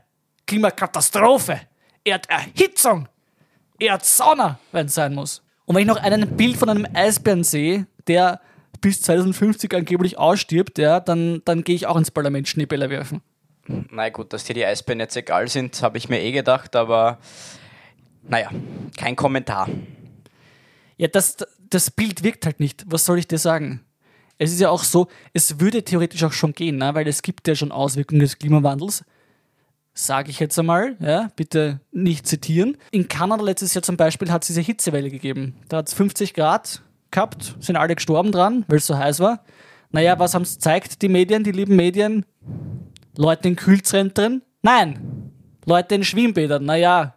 [0.46, 1.62] Klimakatastrophe,
[2.04, 3.08] Erderhitzung,
[3.80, 5.42] Erdsauna, wenn es sein muss.
[5.66, 8.40] Und wenn ich noch ein Bild von einem Eisbären sehe, der
[8.82, 13.24] bis 2050 angeblich ausstirbt, ja, dann, dann gehe ich auch ins Parlament Schneebälle werfen.
[13.68, 17.18] Na gut, dass dir die Eisbären jetzt egal sind, habe ich mir eh gedacht, aber
[18.22, 18.52] naja,
[18.96, 19.68] kein Kommentar.
[20.98, 21.38] Ja, das,
[21.72, 22.84] das Bild wirkt halt nicht.
[22.86, 23.84] Was soll ich dir sagen?
[24.38, 26.94] Es ist ja auch so, es würde theoretisch auch schon gehen, ne?
[26.94, 29.04] weil es gibt ja schon Auswirkungen des Klimawandels.
[29.94, 32.76] Sage ich jetzt einmal, ja, bitte nicht zitieren.
[32.92, 35.56] In Kanada letztes Jahr zum Beispiel hat es diese Hitzewelle gegeben.
[35.70, 39.46] Da hat es 50 Grad gehabt, sind alle gestorben dran, weil es so heiß war.
[39.92, 42.26] Naja, was haben es gezeigt, die Medien, die lieben Medien?
[43.16, 44.42] Leute in Kühlzentren?
[44.62, 45.32] Nein.
[45.66, 46.66] Leute in Schwimmbädern?
[46.66, 47.16] Naja,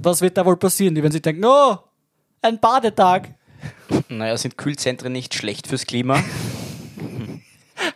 [0.00, 0.94] was wird da wohl passieren?
[0.94, 1.78] Die werden sich denken, oh,
[2.42, 3.34] ein Badetag.
[4.08, 6.22] Naja, sind Kühlzentren nicht schlecht fürs Klima?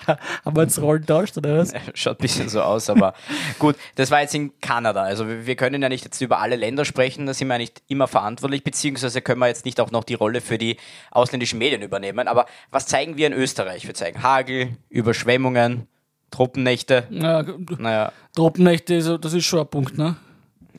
[0.06, 1.72] Haben wir jetzt Rollen tauscht, oder was?
[1.94, 3.14] Schaut ein bisschen so aus, aber
[3.58, 5.02] gut, das war jetzt in Kanada.
[5.02, 7.82] Also wir können ja nicht jetzt über alle Länder sprechen, da sind wir ja nicht
[7.88, 10.76] immer verantwortlich, beziehungsweise können wir jetzt nicht auch noch die Rolle für die
[11.10, 12.28] ausländischen Medien übernehmen.
[12.28, 13.86] Aber was zeigen wir in Österreich?
[13.86, 15.88] Wir zeigen Hagel, Überschwemmungen,
[16.30, 17.04] Truppennächte.
[17.10, 17.44] Ja,
[17.78, 20.16] Naja, Tropennächte, so, das ist schon ein Punkt, ne?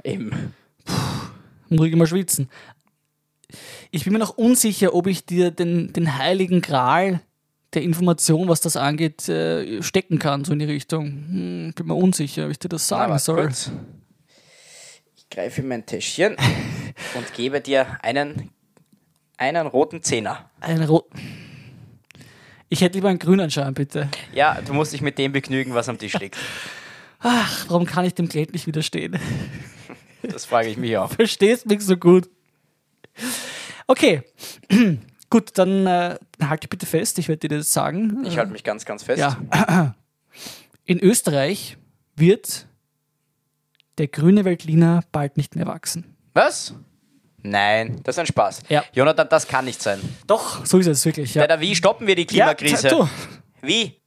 [0.06, 0.54] eben.
[1.70, 2.50] Und ruhig mal schwitzen.
[3.92, 7.22] Ich bin mir noch unsicher, ob ich dir den, den heiligen Gral
[7.76, 11.06] der Information, was das angeht, äh, stecken kann, so in die Richtung.
[11.06, 13.44] Hm, bin mir unsicher, ob ich dir das sagen soll.
[13.44, 13.72] kurz.
[15.16, 16.36] Ich greife in mein Täschchen
[17.16, 18.50] und gebe dir einen,
[19.38, 20.50] einen roten Zehner.
[20.62, 21.06] Ein Rot.
[22.70, 24.10] Ich hätte lieber einen grünen Schein, bitte.
[24.34, 26.38] Ja, du musst dich mit dem begnügen, was am Tisch liegt.
[27.20, 29.20] Ach, warum kann ich dem Geld nicht widerstehen?
[30.22, 31.12] Das frage ich mich auch.
[31.14, 32.30] Verstehst mich so gut.
[33.88, 34.24] Okay.
[35.30, 38.24] Gut, dann äh, halte bitte fest, ich werde dir das sagen.
[38.26, 39.20] Ich halte mich ganz, ganz fest.
[39.20, 39.96] Ja.
[40.86, 41.78] In Österreich
[42.16, 42.68] wird
[43.98, 46.16] der grüne Veltliner bald nicht mehr wachsen.
[46.34, 46.74] Was?
[47.42, 48.64] Nein, das ist ein Spaß.
[48.70, 48.84] Ja.
[48.94, 50.00] Jonathan, das kann nicht sein.
[50.28, 51.34] Doch, so ist es wirklich.
[51.36, 52.88] Ja, Alter, wie stoppen wir die Klimakrise?
[52.88, 53.10] Ja, du.
[53.62, 54.00] wie?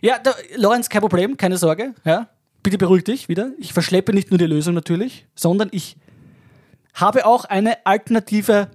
[0.00, 1.94] ja da, Lorenz, kein Problem, keine Sorge.
[2.04, 2.28] Ja.
[2.62, 3.50] Bitte beruhig dich wieder.
[3.58, 5.96] Ich verschleppe nicht nur die Lösung natürlich, sondern ich
[6.94, 8.70] habe auch eine Alternative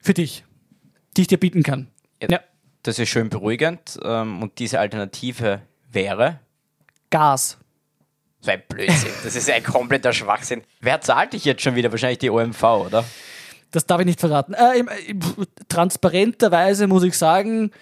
[0.00, 0.44] für dich,
[1.18, 1.88] die ich dir bieten kann.
[2.22, 2.40] Ja.
[2.84, 3.98] Das ist schön beruhigend.
[4.02, 6.38] ähm, Und diese Alternative wäre.
[7.10, 7.58] Gas.
[8.40, 9.10] So ein Blödsinn.
[9.24, 10.62] Das ist ein kompletter Schwachsinn.
[10.80, 11.90] Wer zahlt dich jetzt schon wieder?
[11.90, 13.04] Wahrscheinlich die OMV, oder?
[13.72, 14.54] Das darf ich nicht verraten.
[14.54, 14.88] Äh, im-
[15.68, 17.72] transparenterweise muss ich sagen,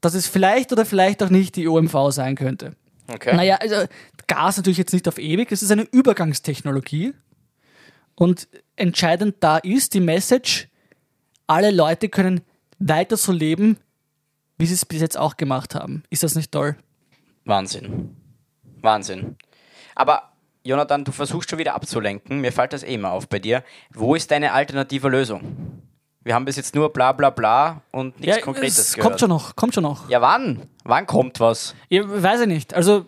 [0.00, 2.76] dass es vielleicht oder vielleicht auch nicht die OMV sein könnte.
[3.08, 3.34] Okay.
[3.34, 3.86] Naja, also
[4.26, 7.14] Gas natürlich jetzt nicht auf ewig, es ist eine Übergangstechnologie.
[8.14, 10.68] Und entscheidend da ist die Message,
[11.46, 12.40] alle Leute können
[12.78, 13.78] weiter so leben,
[14.58, 16.02] wie sie es bis jetzt auch gemacht haben.
[16.10, 16.76] Ist das nicht toll?
[17.44, 18.16] Wahnsinn.
[18.80, 19.36] Wahnsinn.
[19.94, 20.32] Aber,
[20.64, 22.40] Jonathan, du versuchst schon wieder abzulenken.
[22.40, 23.62] Mir fällt das eh immer auf bei dir.
[23.92, 25.82] Wo ist deine alternative Lösung?
[26.22, 29.10] Wir haben bis jetzt nur bla bla bla und nichts Konkretes es gehört.
[29.10, 30.08] kommt schon noch, kommt schon noch.
[30.10, 30.62] Ja, wann?
[30.82, 31.74] Wann kommt was?
[31.88, 32.74] Ja, weiß ich nicht.
[32.74, 33.06] Also,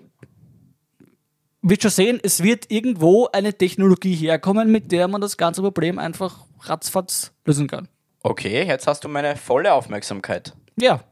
[1.61, 5.98] wird schon sehen, es wird irgendwo eine Technologie herkommen, mit der man das ganze Problem
[5.98, 7.88] einfach ratzfatz lösen kann.
[8.22, 10.54] Okay, jetzt hast du meine volle Aufmerksamkeit.
[10.76, 11.02] Ja.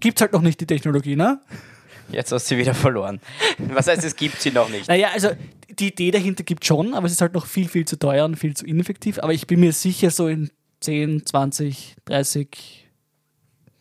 [0.00, 1.40] Gibt's halt noch nicht die Technologie, ne?
[2.10, 3.20] Jetzt hast du sie wieder verloren.
[3.58, 4.88] Was heißt, es gibt sie noch nicht?
[4.88, 5.30] Naja, also
[5.68, 8.36] die Idee dahinter gibt schon, aber es ist halt noch viel, viel zu teuer und
[8.36, 9.18] viel zu ineffektiv.
[9.18, 12.88] Aber ich bin mir sicher, so in 10, 20, 30,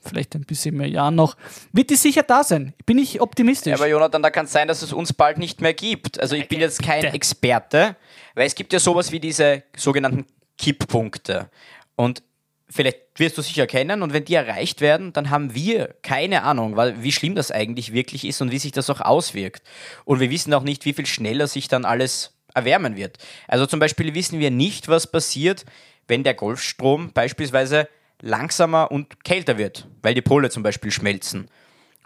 [0.03, 1.37] vielleicht ein bisschen mehr Jahren noch,
[1.71, 2.73] wird die sicher da sein.
[2.85, 3.73] Bin ich optimistisch.
[3.73, 6.19] Aber Jonathan, da kann es sein, dass es uns bald nicht mehr gibt.
[6.19, 7.03] Also ich bin jetzt kein.
[7.05, 7.95] Experte,
[8.35, 10.25] weil es gibt ja sowas wie diese sogenannten
[10.57, 11.49] Kipppunkte.
[11.97, 12.23] Und
[12.69, 16.75] vielleicht wirst du sicher kennen und wenn die erreicht werden, dann haben wir keine Ahnung,
[16.75, 19.63] weil, wie schlimm das eigentlich wirklich ist und wie sich das auch auswirkt.
[20.05, 23.17] Und wir wissen auch nicht, wie viel schneller sich dann alles erwärmen wird.
[23.47, 25.65] Also zum Beispiel wissen wir nicht, was passiert,
[26.07, 27.89] wenn der Golfstrom beispielsweise
[28.21, 31.49] langsamer und kälter wird, weil die Pole zum Beispiel schmelzen.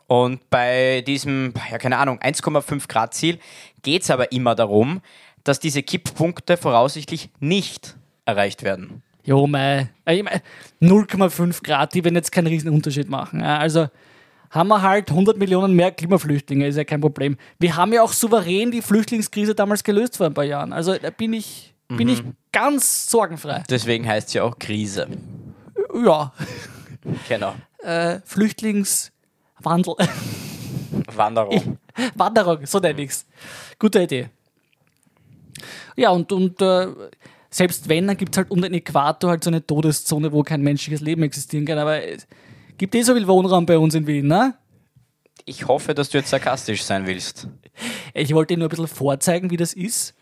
[0.08, 3.39] Und bei diesem, ja keine Ahnung, 1,5 Grad Ziel
[3.82, 5.01] geht es aber immer darum,
[5.43, 9.04] dass diese Kipppunkte voraussichtlich nicht erreicht werden.
[9.24, 9.90] Jo, mei.
[10.06, 10.42] Äh, ich mein,
[10.82, 13.42] 0,5 Grad, die werden jetzt keinen riesen Unterschied machen.
[13.42, 13.88] Also
[14.50, 17.38] haben wir halt 100 Millionen mehr Klimaflüchtlinge, ist ja kein Problem.
[17.60, 20.74] Wir haben ja auch souverän die Flüchtlingskrise damals gelöst vor ein paar Jahren.
[20.74, 23.64] Also da bin ich, bin ich ganz sorgenfrei.
[23.70, 25.08] Deswegen heißt es ja auch Krise.
[26.06, 26.34] Ja,
[27.30, 27.54] Genau.
[27.80, 29.96] äh, Flüchtlingswandel.
[31.16, 31.78] Wanderung.
[32.16, 33.26] Wanderung, so nenne ich's.
[33.80, 34.30] Gute Idee.
[35.96, 36.88] Ja, und, und äh,
[37.54, 40.62] selbst wenn, dann gibt es halt um den Äquator halt so eine Todeszone, wo kein
[40.62, 41.78] menschliches Leben existieren kann.
[41.78, 42.26] Aber es
[42.78, 44.56] gibt eh so viel Wohnraum bei uns in Wien, ne?
[45.46, 47.48] Ich hoffe, dass du jetzt sarkastisch sein willst.
[48.14, 50.14] Ich wollte nur ein bisschen vorzeigen, wie das ist,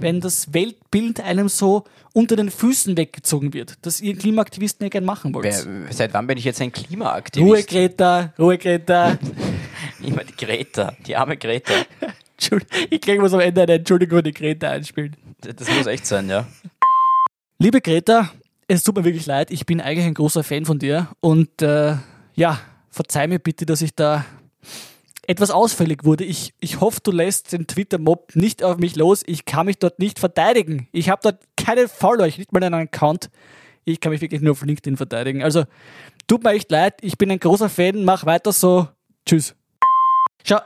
[0.00, 5.04] wenn das Weltbild einem so unter den Füßen weggezogen wird, dass ihr Klimaaktivisten ja gern
[5.04, 5.44] machen wollt.
[5.44, 7.48] Wer, seit wann bin ich jetzt ein Klimaaktivist?
[7.48, 9.16] Ruhe, Greta, Ruhe, Greta.
[10.02, 11.72] Immer die Greta, die arme Greta.
[12.90, 15.16] ich kriege was am Ende eine Entschuldigung für die Greta einspielen.
[15.40, 16.46] Das muss echt sein, ja.
[17.58, 18.30] Liebe Greta,
[18.68, 21.96] es tut mir wirklich leid, ich bin eigentlich ein großer Fan von dir und äh,
[22.34, 24.24] ja, verzeih mir bitte, dass ich da
[25.26, 26.24] etwas ausfällig wurde.
[26.24, 29.22] Ich, ich hoffe, du lässt den Twitter-Mob nicht auf mich los.
[29.26, 30.88] Ich kann mich dort nicht verteidigen.
[30.92, 33.30] Ich habe dort keine Follower, nicht mal einen Account.
[33.84, 35.42] Ich kann mich wirklich nur auf LinkedIn verteidigen.
[35.42, 35.64] Also,
[36.26, 36.94] tut mir echt leid.
[37.00, 38.04] Ich bin ein großer Fan.
[38.04, 38.88] Mach weiter so.
[39.24, 39.54] Tschüss.
[40.44, 40.58] Schau,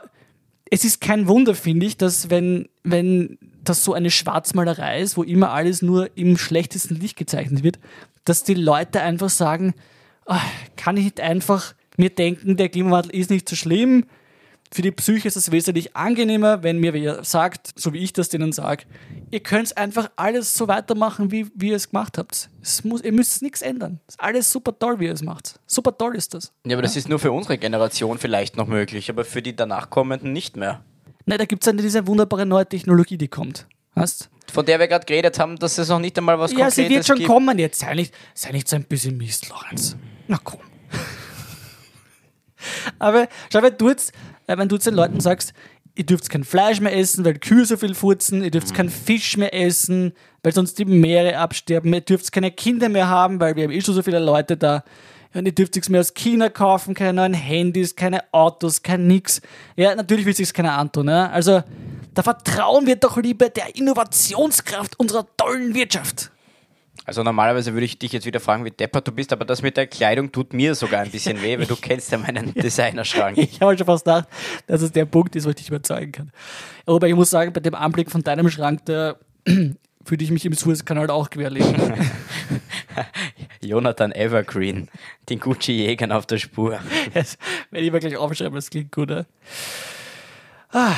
[0.71, 3.37] es ist kein Wunder, finde ich, dass wenn, wenn
[3.69, 7.79] das so eine Schwarzmalerei ist, wo immer alles nur im schlechtesten Licht gezeichnet wird,
[8.23, 9.73] dass die Leute einfach sagen,
[10.25, 10.35] oh,
[10.75, 14.05] kann ich nicht einfach mir denken, der Klimawandel ist nicht so schlimm,
[14.75, 18.29] für die Psyche ist es wesentlich angenehmer, wenn mir wer sagt, so wie ich das
[18.29, 18.83] denen sage,
[19.31, 22.49] ihr könnt einfach alles so weitermachen, wie, wie ihr es gemacht habt.
[22.61, 23.99] Es muss, ihr müsst nichts ändern.
[24.07, 25.59] Es ist alles super toll, wie ihr es macht.
[25.65, 26.51] Super toll ist das.
[26.65, 29.89] Ja, aber das ist nur für unsere Generation vielleicht noch möglich, aber für die danach
[29.89, 30.83] kommenden nicht mehr.
[31.25, 33.67] Nein, da gibt es diese wunderbare neue Technologie, die kommt.
[33.95, 34.29] Weißt?
[34.51, 37.05] Von der wir gerade geredet haben, dass es noch nicht einmal was Ja, sie wird
[37.05, 37.29] schon gibt.
[37.29, 37.79] kommen jetzt.
[37.79, 39.95] Sei nicht, sei nicht so ein Pessimist, Lorenz.
[40.27, 40.59] Na komm.
[42.99, 44.13] aber schau, wenn du jetzt
[44.47, 45.53] äh, wenn du zu den Leuten sagst,
[45.95, 48.75] ihr dürft kein Fleisch mehr essen, weil Kühe so viel furzen, ihr dürft mhm.
[48.75, 53.39] keinen Fisch mehr essen, weil sonst die Meere absterben, ihr dürft keine Kinder mehr haben,
[53.39, 54.83] weil wir haben eh schon so viele Leute da.
[55.35, 59.41] Und ihr dürft nichts mehr aus China kaufen, keine neuen Handys, keine Autos, kein nix.
[59.75, 61.09] Ja, natürlich will sich keiner antun.
[61.09, 61.29] Ja?
[61.29, 61.61] Also,
[62.13, 66.31] da vertrauen wir doch lieber der Innovationskraft unserer tollen Wirtschaft.
[67.03, 69.77] Also normalerweise würde ich dich jetzt wieder fragen, wie deppert du bist, aber das mit
[69.77, 73.37] der Kleidung tut mir sogar ein bisschen weh, weil du kennst ja meinen Designerschrank.
[73.37, 74.27] Ich habe schon fast gedacht,
[74.65, 76.31] dass es der Punkt ist, wo ich dich überzeugen kann.
[76.87, 79.17] Aber ich muss sagen, bei dem Anblick von deinem Schrank, da
[80.05, 81.75] fühle ich mich im Suezkanal auch querlegen.
[83.61, 84.89] Jonathan Evergreen,
[85.29, 86.79] den Gucci-Jägern auf der Spur.
[87.13, 87.37] Das
[87.71, 89.11] werde ich mir gleich aufschreiben, das klingt gut.
[89.11, 89.25] Oder?
[90.69, 90.95] Ah,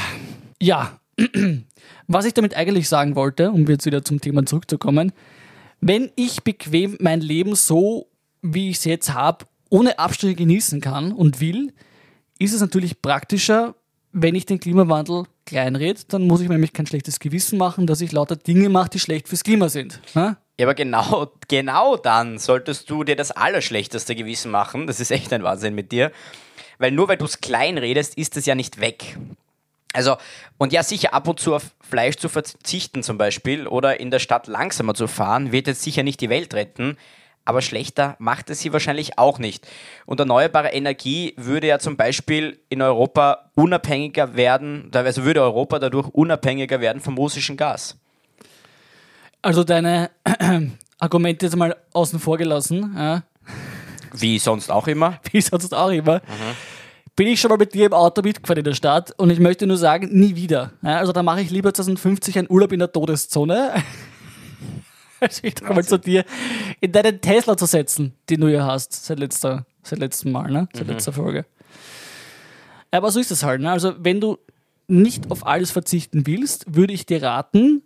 [0.62, 1.00] ja,
[2.08, 5.14] was ich damit eigentlich sagen wollte, um jetzt wieder zum Thema zurückzukommen,
[5.80, 8.08] wenn ich bequem mein Leben so,
[8.42, 11.74] wie ich es jetzt habe, ohne Abstriche genießen kann und will,
[12.40, 13.76] ist es natürlich praktischer,
[14.20, 18.02] wenn ich den Klimawandel kleinrede, dann muss ich mir nämlich kein schlechtes Gewissen machen, dass
[18.02, 20.02] ich lauter Dinge mache, die schlecht fürs Klima sind.
[20.16, 24.88] Ja, aber genau, genau dann solltest du dir das allerschlechteste Gewissen machen.
[24.88, 26.12] Das ist echt ein Wahnsinn mit dir.
[26.80, 29.18] Weil nur weil du es klein redest, ist es ja nicht weg.
[29.94, 30.18] Also,
[30.58, 34.20] und ja, sicher ab und zu auf Fleisch zu verzichten zum Beispiel oder in der
[34.20, 36.98] Stadt langsamer zu fahren, wird jetzt sicher nicht die Welt retten,
[37.48, 39.66] aber schlechter macht es sie wahrscheinlich auch nicht.
[40.06, 46.10] Und erneuerbare Energie würde ja zum Beispiel in Europa unabhängiger werden, also würde Europa dadurch
[46.10, 47.96] unabhängiger werden vom russischen Gas.
[49.42, 50.10] Also deine
[51.00, 52.94] Argumente jetzt mal außen vor gelassen.
[52.98, 53.24] Ja.
[54.14, 55.20] Wie sonst auch immer.
[55.32, 56.18] Wie sonst auch immer.
[56.18, 56.78] Mhm
[57.18, 59.66] bin ich schon mal mit dir im Auto mitgefahren in der Stadt und ich möchte
[59.66, 60.74] nur sagen, nie wieder.
[60.84, 63.74] Also da mache ich lieber 2050 einen Urlaub in der Todeszone,
[65.20, 66.26] als mich doch mal zu dir
[66.80, 70.70] in deinen Tesla zu setzen, den du ja hast, seit, letzter, seit letztem Mal, ne?
[70.74, 70.94] seit mhm.
[70.94, 71.46] letzter Folge.
[72.92, 73.62] Aber so ist es halt.
[73.62, 73.72] Ne?
[73.72, 74.38] Also wenn du
[74.88, 77.84] nicht auf alles verzichten willst, würde ich dir raten,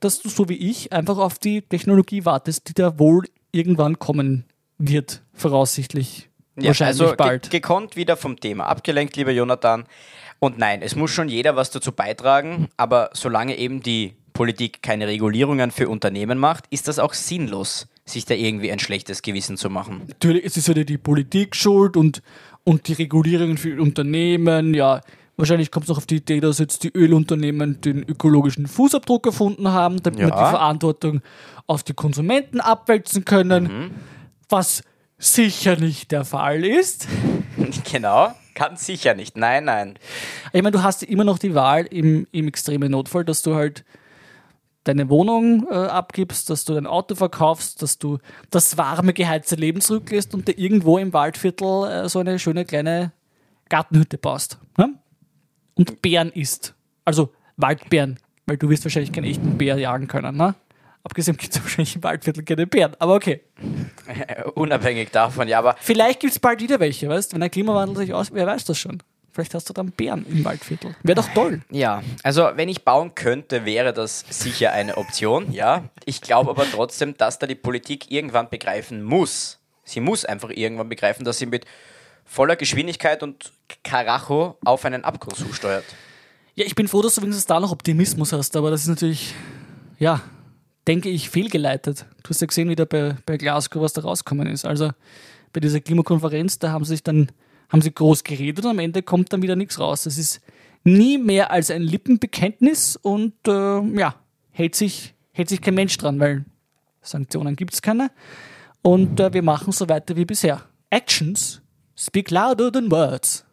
[0.00, 4.44] dass du so wie ich einfach auf die Technologie wartest, die da wohl irgendwann kommen
[4.78, 6.28] wird, voraussichtlich
[6.60, 7.50] ja, Wahrscheinlich also bald.
[7.50, 9.84] Ge gekonnt wieder vom Thema abgelenkt, lieber Jonathan.
[10.40, 15.08] Und nein, es muss schon jeder was dazu beitragen, aber solange eben die Politik keine
[15.08, 19.68] Regulierungen für Unternehmen macht, ist das auch sinnlos, sich da irgendwie ein schlechtes Gewissen zu
[19.68, 20.02] machen.
[20.06, 22.22] Natürlich ist es ja die Politik schuld und,
[22.62, 25.00] und die Regulierungen für Unternehmen, ja.
[25.36, 29.72] Wahrscheinlich kommt es noch auf die Idee, dass jetzt die Ölunternehmen den ökologischen Fußabdruck erfunden
[29.72, 30.26] haben, damit ja.
[30.26, 31.20] wir die Verantwortung
[31.66, 33.64] auf die Konsumenten abwälzen können.
[33.64, 33.90] Mhm.
[34.48, 34.84] Was
[35.18, 37.08] sicher nicht der Fall ist.
[37.90, 39.36] Genau, ganz sicher nicht.
[39.36, 39.98] Nein, nein.
[40.52, 43.84] Ich meine, du hast immer noch die Wahl im, im extremen Notfall, dass du halt
[44.88, 48.18] deine Wohnung äh, abgibst, dass du dein Auto verkaufst, dass du
[48.50, 53.12] das warme, geheizte Leben zurücklässt und dir irgendwo im Waldviertel äh, so eine schöne kleine
[53.68, 54.58] Gartenhütte baust.
[54.76, 54.94] Ne?
[55.74, 56.74] Und Bären isst.
[57.04, 60.36] Also Waldbären, weil du wirst wahrscheinlich keinen echten Bär jagen können.
[60.36, 60.54] Ne?
[61.04, 63.42] Abgesehen gibt es wahrscheinlich im Waldviertel keine Bären, aber okay.
[64.54, 65.76] Unabhängig davon, ja, aber.
[65.80, 67.34] Vielleicht gibt es bald wieder welche, weißt du?
[67.34, 69.02] Wenn der Klimawandel sich aus, wer weiß das schon?
[69.38, 70.96] Vielleicht hast du dann Bären im Waldviertel.
[71.04, 71.60] Wäre doch toll.
[71.70, 75.84] Ja, also wenn ich bauen könnte, wäre das sicher eine Option, ja.
[76.06, 79.60] Ich glaube aber trotzdem, dass da die Politik irgendwann begreifen muss.
[79.84, 81.66] Sie muss einfach irgendwann begreifen, dass sie mit
[82.24, 83.52] voller Geschwindigkeit und
[83.84, 85.84] Karacho auf einen Abgrund zusteuert.
[86.56, 89.36] Ja, ich bin froh, dass du wenigstens da noch Optimismus hast, aber das ist natürlich,
[90.00, 90.20] ja,
[90.88, 92.06] denke ich, fehlgeleitet.
[92.24, 94.64] Du hast ja gesehen, wie da bei, bei Glasgow was da rausgekommen ist.
[94.64, 94.90] Also
[95.52, 97.30] bei dieser Klimakonferenz, da haben sie sich dann,
[97.68, 100.04] haben sie groß geredet und am Ende kommt dann wieder nichts raus.
[100.04, 100.40] Das ist
[100.84, 104.14] nie mehr als ein Lippenbekenntnis und äh, ja,
[104.50, 106.44] hält sich, hält sich kein Mensch dran, weil
[107.02, 108.10] Sanktionen gibt es keine.
[108.82, 110.62] Und äh, wir machen so weiter wie bisher.
[110.90, 111.60] Actions
[111.96, 113.44] speak louder than words.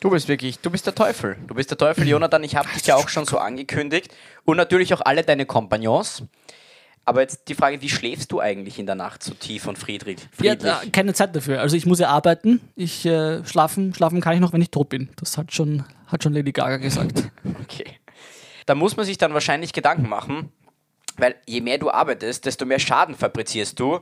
[0.00, 1.36] Du bist wirklich, du bist der Teufel.
[1.46, 2.44] Du bist der Teufel, Jonathan.
[2.44, 4.14] Ich habe dich ja auch schon so angekündigt.
[4.44, 6.24] Und natürlich auch alle deine Kompagnons.
[7.06, 10.18] Aber jetzt die Frage, wie schläfst du eigentlich in der Nacht so tief und friedlich?
[10.40, 11.60] Ja, äh, keine Zeit dafür.
[11.60, 12.60] Also ich muss ja arbeiten.
[12.76, 15.10] Ich äh, schlafen, schlafen kann ich noch, wenn ich tot bin.
[15.16, 17.24] Das hat schon, hat schon Lady Gaga gesagt.
[17.62, 17.84] okay.
[18.66, 20.50] Da muss man sich dann wahrscheinlich Gedanken machen,
[21.18, 24.00] weil je mehr du arbeitest, desto mehr Schaden fabrizierst du.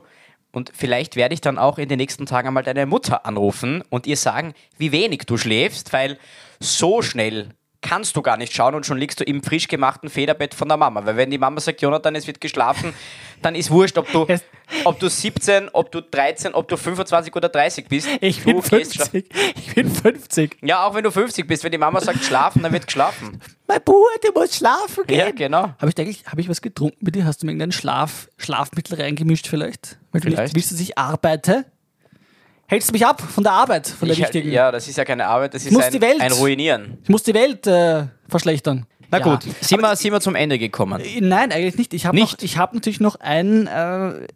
[0.53, 4.07] Und vielleicht werde ich dann auch in den nächsten Tagen einmal deine Mutter anrufen und
[4.07, 6.17] ihr sagen, wie wenig du schläfst, weil
[6.59, 7.49] so schnell
[7.83, 10.77] kannst du gar nicht schauen und schon liegst du im frisch gemachten Federbett von der
[10.77, 11.05] Mama.
[11.05, 12.93] Weil wenn die Mama sagt, Jonathan, es wird geschlafen,
[13.43, 14.25] dann ist wurscht, ob du,
[14.85, 18.07] ob du 17, ob du 13, ob du 25 oder 30 bist.
[18.21, 19.25] Ich bin 50.
[19.55, 20.57] Ich bin 50.
[20.63, 23.39] Ja, auch wenn du 50 bist, wenn die Mama sagt schlafen, dann wird geschlafen.
[23.67, 25.19] Mein Bruder, du musst schlafen gehen.
[25.19, 25.73] Ja, genau.
[25.79, 27.25] Habe ich eigentlich, habe ich was getrunken bei dir?
[27.25, 29.97] Hast du mir irgendein Schlaf, Schlafmittel reingemischt vielleicht?
[30.11, 30.37] Weil vielleicht.
[30.37, 31.65] du nicht willst, dass ich arbeite?
[32.73, 34.51] Hältst du mich ab von der Arbeit, von der ich, wichtigen.
[34.51, 36.97] Ja, das ist ja keine Arbeit, das ist ein, ein, Ruinieren.
[37.03, 38.85] Ich muss die Welt äh, verschlechtern.
[39.11, 39.23] Na ja.
[39.23, 40.99] gut, sind wir, sind wir zum Ende gekommen?
[40.99, 41.93] Äh, nein, eigentlich nicht.
[41.93, 44.27] Ich habe hab natürlich noch ein, äh,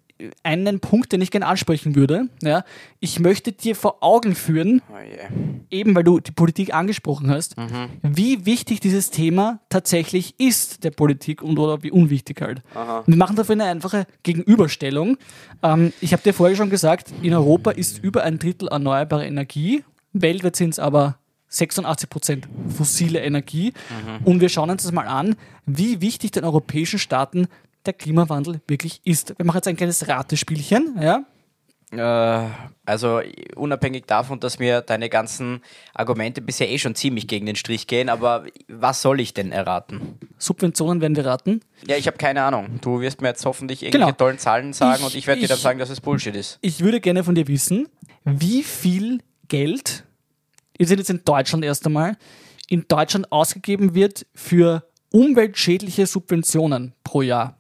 [0.44, 2.30] einen Punkt, den ich gerne ansprechen würde.
[2.42, 2.64] Ja,
[3.00, 5.30] ich möchte dir vor Augen führen, oh yeah.
[5.70, 7.90] eben weil du die Politik angesprochen hast, mhm.
[8.02, 12.62] wie wichtig dieses Thema tatsächlich ist der Politik und oder wie unwichtig halt.
[12.74, 13.04] Aha.
[13.06, 15.18] Wir machen dafür eine einfache Gegenüberstellung.
[15.64, 19.84] Ähm, ich habe dir vorher schon gesagt, in Europa ist über ein Drittel erneuerbare Energie.
[20.14, 21.18] Weltweit sind es aber
[21.50, 23.74] 86 Prozent fossile Energie.
[23.90, 24.26] Mhm.
[24.26, 27.48] Und wir schauen uns das mal an, wie wichtig den europäischen Staaten
[27.86, 29.38] der Klimawandel wirklich ist.
[29.38, 31.26] Wir machen jetzt ein kleines Ratespielchen, ja?
[31.92, 32.50] Äh,
[32.86, 33.22] also
[33.56, 35.62] unabhängig davon, dass mir deine ganzen
[35.94, 40.18] Argumente bisher eh schon ziemlich gegen den Strich gehen, aber was soll ich denn erraten?
[40.38, 41.62] Subventionen werden wir raten?
[41.88, 42.80] Ja, ich habe keine Ahnung.
[42.82, 44.18] Du wirst mir jetzt hoffentlich irgendwelche genau.
[44.18, 46.60] tollen Zahlen sagen ich, und ich werde dir dann sagen, dass es Bullshit ist.
[46.62, 47.88] Ich würde gerne von dir wissen,
[48.26, 50.04] wie viel Geld,
[50.78, 52.18] ihr seid jetzt in Deutschland erst einmal,
[52.68, 57.57] in Deutschland ausgegeben wird für umweltschädliche Subventionen pro Jahr.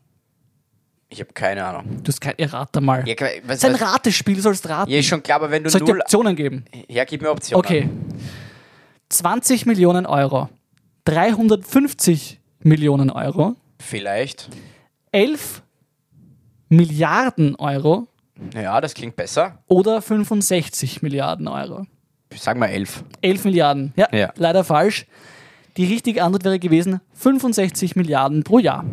[1.10, 2.04] Ich habe keine Ahnung.
[2.04, 3.08] Du hast kein, errate mal.
[3.08, 4.92] Ja, was, das ist ein Ratespiel, du sollst raten.
[4.92, 6.66] Ja, ist schon klar, aber wenn du Soll ich dir Optionen geben?
[6.90, 7.64] Ja, gib mir Optionen.
[7.64, 7.90] Okay.
[9.10, 10.50] 20 Millionen Euro.
[11.06, 13.56] 350 Millionen Euro.
[13.80, 14.50] Vielleicht.
[15.14, 15.62] 11
[16.68, 18.08] Milliarden Euro.
[18.54, 19.64] Ja, das klingt besser.
[19.68, 21.86] Oder 65 Milliarden Euro.
[22.36, 23.04] Sag mal 11.
[23.22, 23.94] 11 Milliarden.
[23.96, 25.06] Ja, ja, leider falsch.
[25.78, 28.84] Die richtige Antwort wäre gewesen 65 Milliarden pro Jahr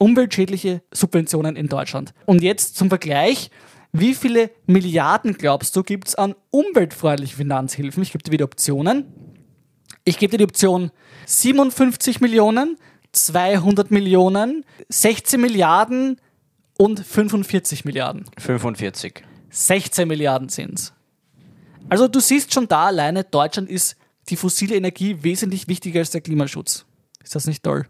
[0.00, 2.14] umweltschädliche Subventionen in Deutschland.
[2.24, 3.50] Und jetzt zum Vergleich,
[3.92, 8.02] wie viele Milliarden glaubst du gibt es an umweltfreundlichen Finanzhilfen?
[8.02, 9.04] Ich gebe dir wieder Optionen.
[10.04, 10.90] Ich gebe dir die Option
[11.26, 12.78] 57 Millionen,
[13.12, 16.20] 200 Millionen, 16 Milliarden
[16.78, 18.24] und 45 Milliarden.
[18.38, 19.22] 45.
[19.50, 20.92] 16 Milliarden sind es.
[21.90, 23.96] Also du siehst schon da alleine, Deutschland ist
[24.28, 26.86] die fossile Energie wesentlich wichtiger als der Klimaschutz.
[27.22, 27.86] Ist das nicht toll?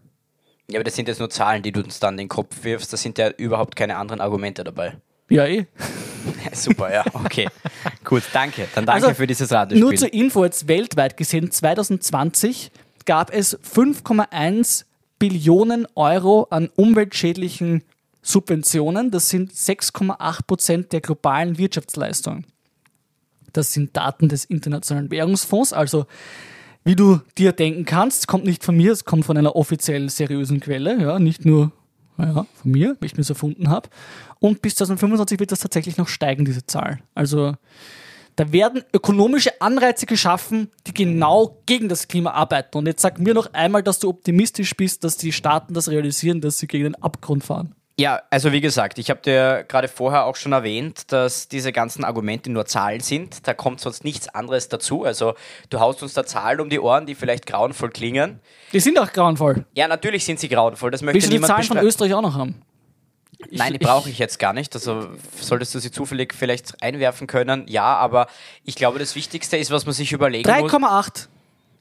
[0.70, 2.92] Ja, aber das sind jetzt nur Zahlen, die du uns dann in den Kopf wirfst.
[2.92, 4.96] Da sind ja überhaupt keine anderen Argumente dabei.
[5.28, 5.66] Ja, eh.
[6.52, 7.48] Super, ja, okay.
[8.04, 8.68] Gut, danke.
[8.74, 9.80] Dann danke also, für dieses Ratespiel.
[9.80, 12.70] Nur zur Info, jetzt weltweit gesehen, 2020
[13.06, 14.84] gab es 5,1
[15.18, 17.82] Billionen Euro an umweltschädlichen
[18.22, 19.10] Subventionen.
[19.10, 22.44] Das sind 6,8 Prozent der globalen Wirtschaftsleistung.
[23.52, 26.06] Das sind Daten des Internationalen Währungsfonds, also
[26.84, 30.60] wie du dir denken kannst, kommt nicht von mir, es kommt von einer offiziell seriösen
[30.60, 31.72] Quelle, ja, nicht nur
[32.18, 33.88] ja, von mir, weil ich mir es erfunden habe.
[34.38, 37.00] Und bis 2025 wird das tatsächlich noch steigen, diese Zahl.
[37.14, 37.54] Also
[38.36, 42.78] da werden ökonomische Anreize geschaffen, die genau gegen das Klima arbeiten.
[42.78, 46.40] Und jetzt sag mir noch einmal, dass du optimistisch bist, dass die Staaten das realisieren,
[46.40, 47.74] dass sie gegen den Abgrund fahren.
[48.00, 52.02] Ja, also wie gesagt, ich habe dir gerade vorher auch schon erwähnt, dass diese ganzen
[52.02, 53.46] Argumente nur Zahlen sind.
[53.46, 55.04] Da kommt sonst nichts anderes dazu.
[55.04, 55.34] Also
[55.68, 58.40] du haust uns da Zahlen um die Ohren, die vielleicht grauenvoll klingen.
[58.72, 59.66] Die sind auch grauenvoll.
[59.74, 60.90] Ja, natürlich sind sie grauenvoll.
[60.90, 62.62] Das möchte Willst du die Zahlen von Österreich auch noch haben?
[63.50, 64.74] Nein, die brauche ich jetzt gar nicht.
[64.74, 68.28] Also solltest du sie zufällig vielleicht einwerfen können, ja, aber
[68.64, 70.72] ich glaube, das Wichtigste ist, was man sich überlegen 3, muss.
[70.72, 71.28] 3,8.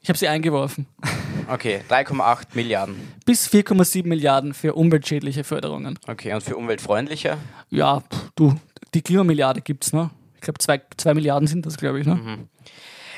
[0.01, 0.85] Ich habe sie eingeworfen.
[1.49, 2.95] Okay, 3,8 Milliarden.
[3.25, 5.97] Bis 4,7 Milliarden für umweltschädliche Förderungen.
[6.07, 7.37] Okay, und für umweltfreundliche?
[7.69, 8.03] Ja,
[8.35, 8.55] du,
[8.93, 10.11] die Klimamilliarde gibt es, ne?
[10.35, 12.15] Ich glaube, 2 Milliarden sind das, glaube ich, ne?
[12.15, 12.47] Mhm.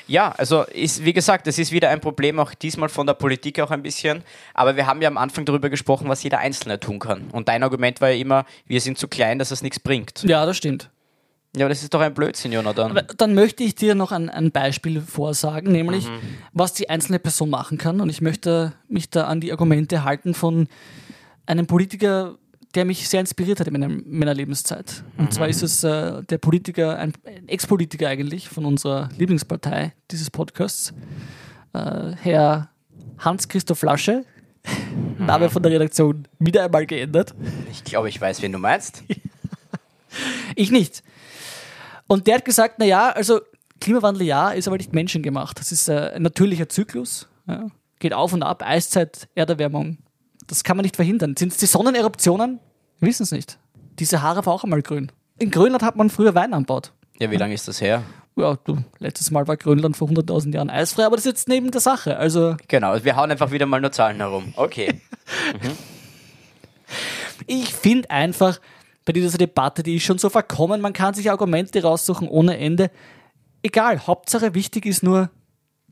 [0.08, 3.60] Ja, also ist, wie gesagt, das ist wieder ein Problem, auch diesmal von der Politik
[3.60, 4.24] auch ein bisschen.
[4.54, 7.30] Aber wir haben ja am Anfang darüber gesprochen, was jeder Einzelne tun kann.
[7.32, 10.24] Und dein Argument war ja immer, wir sind zu klein, dass es nichts bringt.
[10.24, 10.90] Ja, das stimmt.
[11.56, 12.92] Ja, aber das ist doch ein Blödsinn, Jonathan.
[12.92, 16.20] Aber dann möchte ich dir noch ein, ein Beispiel vorsagen, nämlich mhm.
[16.54, 18.00] was die einzelne Person machen kann.
[18.00, 20.68] Und ich möchte mich da an die Argumente halten von
[21.46, 22.38] einem Politiker,
[22.74, 25.04] der mich sehr inspiriert hat in meiner, meiner Lebenszeit.
[25.18, 25.32] Und mhm.
[25.32, 30.94] zwar ist es äh, der Politiker, ein, ein Ex-Politiker eigentlich von unserer Lieblingspartei dieses Podcasts,
[31.74, 32.70] äh, Herr
[33.18, 34.24] Hans-Christoph Lasche.
[35.18, 35.26] Mhm.
[35.26, 37.34] Name von der Redaktion wieder einmal geändert.
[37.72, 39.04] Ich glaube, ich weiß, wen du meinst.
[40.56, 41.04] ich nicht.
[42.12, 43.40] Und der hat gesagt, naja, also
[43.80, 45.58] Klimawandel ja, ist aber nicht menschengemacht.
[45.58, 47.30] Das ist äh, ein natürlicher Zyklus.
[47.48, 47.68] Ja.
[48.00, 49.98] Geht auf und ab, Eiszeit, Erderwärmung.
[50.46, 51.38] Das kann man nicht verhindern.
[51.38, 52.60] Sind es die Sonneneruptionen?
[53.00, 53.60] Wir wissen es nicht.
[53.98, 55.10] Die Sahara war auch einmal grün.
[55.40, 56.92] In Grönland hat man früher Wein anbaut.
[57.18, 58.04] Ja, wie lange ist das her?
[58.36, 61.72] Ja, du, letztes Mal war Grönland vor 100.000 Jahren eisfrei, aber das ist jetzt neben
[61.72, 62.18] der Sache.
[62.18, 64.54] Also genau, wir hauen einfach wieder mal nur Zahlen herum.
[64.58, 65.00] Okay.
[65.54, 65.72] mhm.
[67.48, 68.60] Ich finde einfach,
[69.06, 72.92] bei dieser Debatte, die ist schon so verkommen, man kann sich Argumente raussuchen ohne Ende.
[73.64, 75.30] Egal, Hauptsache wichtig ist nur,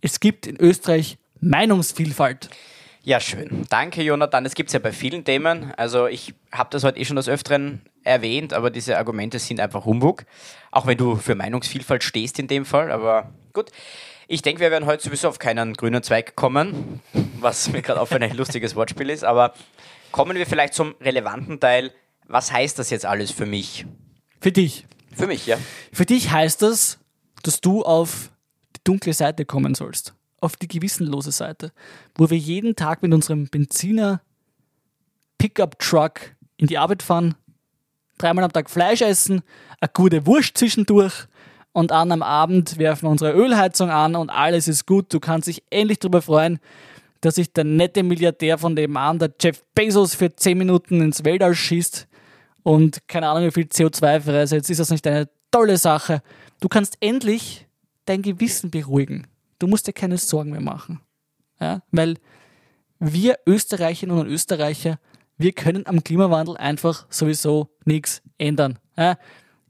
[0.01, 2.49] es gibt in Österreich Meinungsvielfalt.
[3.03, 3.65] Ja, schön.
[3.69, 4.43] Danke, Jonathan.
[4.43, 5.73] Das gibt es ja bei vielen Themen.
[5.77, 9.85] Also ich habe das heute eh schon des Öfteren erwähnt, aber diese Argumente sind einfach
[9.85, 10.25] Humbug.
[10.71, 12.91] Auch wenn du für Meinungsvielfalt stehst in dem Fall.
[12.91, 13.71] Aber gut.
[14.27, 17.01] Ich denke, wir werden heute sowieso auf keinen grünen Zweig kommen,
[17.39, 19.23] was mir gerade auf ein lustiges Wortspiel ist.
[19.23, 19.53] Aber
[20.11, 21.91] kommen wir vielleicht zum relevanten Teil
[22.29, 23.85] was heißt das jetzt alles für mich?
[24.39, 24.85] Für dich.
[25.13, 25.57] Für mich, ja.
[25.91, 26.99] Für dich heißt das,
[27.43, 28.31] dass du auf
[28.75, 30.13] die dunkle Seite kommen sollst.
[30.39, 31.73] Auf die gewissenlose Seite.
[32.15, 34.21] Wo wir jeden Tag mit unserem Benziner
[35.39, 37.35] Pickup-Truck in die Arbeit fahren,
[38.17, 39.41] dreimal am Tag Fleisch essen,
[39.81, 41.27] eine gute Wurst zwischendurch
[41.71, 45.13] und an am Abend werfen wir unsere Ölheizung an und alles ist gut.
[45.13, 46.59] Du kannst dich endlich darüber freuen,
[47.21, 51.23] dass sich der nette Milliardär von dem an, der Jeff Bezos, für 10 Minuten ins
[51.23, 52.08] Weltall schießt
[52.69, 56.21] und keine Ahnung, wie viel CO2 freisetzt, ist das nicht eine tolle Sache.
[56.59, 57.65] Du kannst endlich
[58.05, 59.25] dein Gewissen beruhigen.
[59.57, 61.01] Du musst dir keine Sorgen mehr machen.
[61.59, 61.81] Ja?
[61.91, 62.17] Weil
[62.99, 64.99] wir Österreicherinnen und Österreicher,
[65.35, 68.77] wir können am Klimawandel einfach sowieso nichts ändern.
[68.95, 69.17] Ja?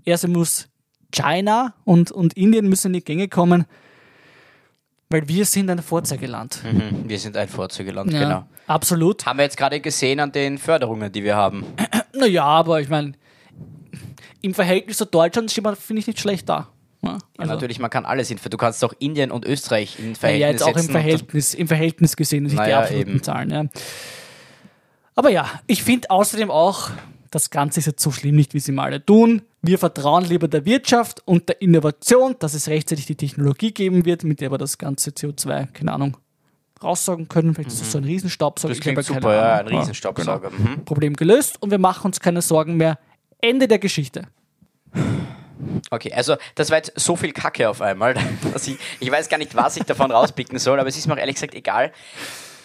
[0.03, 0.67] Erst muss
[1.13, 3.63] China und, und Indien müssen in die Gänge kommen,
[5.09, 6.61] weil wir sind ein Vorzeigeland.
[6.65, 8.49] Mhm, wir sind ein Vorzeigeland, ja, genau.
[8.67, 9.25] Absolut.
[9.25, 11.63] Haben wir jetzt gerade gesehen an den Förderungen, die wir haben.
[12.19, 13.13] Naja, aber ich meine,
[14.41, 16.69] im Verhältnis zu Deutschland steht man, finde ich, nicht schlecht da.
[17.01, 17.21] Ja, also.
[17.37, 18.37] ja, natürlich, man kann alles hin.
[18.49, 22.15] Du kannst auch Indien und Österreich in Verhältnis Ja, jetzt auch im Verhältnis, im Verhältnis
[22.15, 23.23] gesehen, nicht naja, die absoluten eben.
[23.23, 23.49] Zahlen.
[23.49, 23.65] Ja.
[25.15, 26.89] Aber ja, ich finde außerdem auch,
[27.31, 29.43] das Ganze ist jetzt so schlimm nicht, wie sie mal alle tun.
[29.61, 34.23] Wir vertrauen lieber der Wirtschaft und der Innovation, dass es rechtzeitig die Technologie geben wird,
[34.23, 36.17] mit der wir das ganze CO2, keine Ahnung,
[36.83, 37.53] raussaugen können.
[37.53, 38.73] Vielleicht ist das so ein Riesenstaubsauger.
[38.73, 40.49] Das klingt super, ja, ein Riesenstaubsauger.
[40.49, 40.69] Genau.
[40.71, 40.85] Mhm.
[40.85, 42.97] Problem gelöst und wir machen uns keine Sorgen mehr.
[43.41, 44.27] Ende der Geschichte.
[45.89, 48.15] Okay, also das war jetzt so viel Kacke auf einmal.
[48.53, 51.13] Dass ich, ich weiß gar nicht, was ich davon rauspicken soll, aber es ist mir
[51.13, 51.91] auch ehrlich gesagt egal.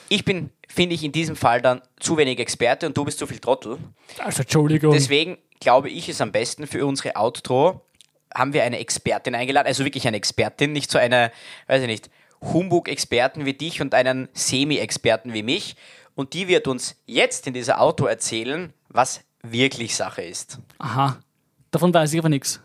[0.08, 3.26] Ich bin, finde ich, in diesem Fall dann zu wenig Experte und du bist zu
[3.26, 3.78] viel Trottel.
[4.18, 4.92] Also Entschuldigung.
[4.92, 7.80] Deswegen glaube ich es am besten für unsere Outro
[8.34, 11.30] haben wir eine Expertin eingeladen, also wirklich eine Expertin, nicht so eine,
[11.68, 12.10] weiß ich nicht,
[12.52, 15.76] Humbug-Experten wie dich und einen Semi-Experten wie mich.
[16.14, 20.58] Und die wird uns jetzt in dieser Auto erzählen, was wirklich Sache ist.
[20.78, 21.18] Aha,
[21.70, 22.60] davon weiß ich aber nichts.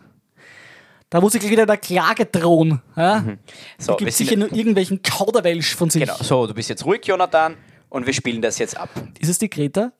[1.10, 2.80] Da muss ich gleich wieder der Klage drohen.
[2.96, 3.20] Ja?
[3.20, 3.38] Mhm.
[3.78, 6.02] So, gibt sicher nur irgendwelchen Kauderwelsch von sich.
[6.02, 7.56] Genau, so, du bist jetzt ruhig, Jonathan,
[7.88, 8.90] und wir spielen das jetzt ab.
[9.18, 9.92] Ist es die Greta?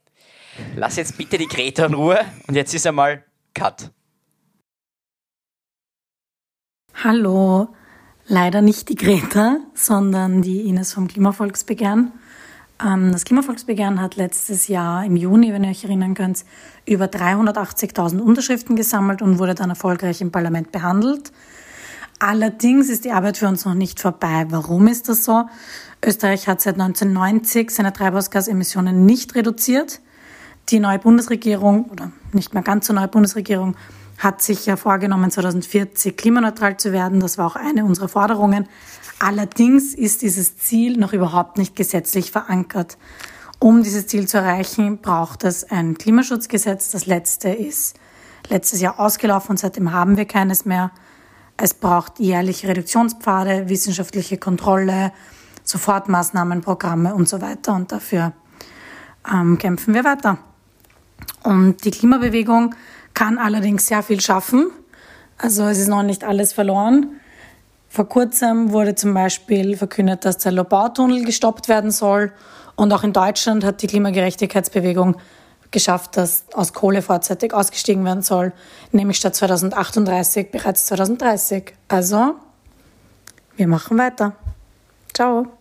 [0.76, 3.24] Lass jetzt bitte die Greta in Ruhe und jetzt ist einmal
[3.54, 3.90] Cut.
[7.02, 7.74] Hallo,
[8.30, 12.12] leider nicht die Greta, sondern die Ines vom Klimavolksbegehren.
[12.82, 16.44] Ähm, das Klimavolksbegehren hat letztes Jahr im Juni, wenn ihr euch erinnern könnt,
[16.86, 21.32] über 380.000 Unterschriften gesammelt und wurde dann erfolgreich im Parlament behandelt.
[22.20, 24.46] Allerdings ist die Arbeit für uns noch nicht vorbei.
[24.50, 25.46] Warum ist das so?
[26.04, 30.00] Österreich hat seit 1990 seine Treibhausgasemissionen nicht reduziert.
[30.68, 33.74] Die neue Bundesregierung oder nicht mehr ganz so neue Bundesregierung
[34.20, 37.20] hat sich ja vorgenommen, 2040 klimaneutral zu werden.
[37.20, 38.68] Das war auch eine unserer Forderungen.
[39.18, 42.98] Allerdings ist dieses Ziel noch überhaupt nicht gesetzlich verankert.
[43.58, 46.90] Um dieses Ziel zu erreichen, braucht es ein Klimaschutzgesetz.
[46.90, 47.98] Das letzte ist
[48.48, 50.90] letztes Jahr ausgelaufen und seitdem haben wir keines mehr.
[51.56, 55.12] Es braucht jährliche Reduktionspfade, wissenschaftliche Kontrolle,
[55.64, 57.74] Sofortmaßnahmen, Programme und so weiter.
[57.74, 58.32] Und dafür
[59.30, 60.38] ähm, kämpfen wir weiter.
[61.42, 62.74] Und die Klimabewegung
[63.20, 64.70] kann allerdings sehr viel schaffen.
[65.36, 67.20] Also es ist noch nicht alles verloren.
[67.90, 72.32] Vor kurzem wurde zum Beispiel verkündet, dass der Lobautunnel gestoppt werden soll.
[72.76, 75.18] Und auch in Deutschland hat die Klimagerechtigkeitsbewegung
[75.70, 78.54] geschafft, dass aus Kohle vorzeitig ausgestiegen werden soll,
[78.90, 81.74] nämlich statt 2038 bereits 2030.
[81.88, 82.36] Also,
[83.54, 84.32] wir machen weiter.
[85.12, 85.59] Ciao.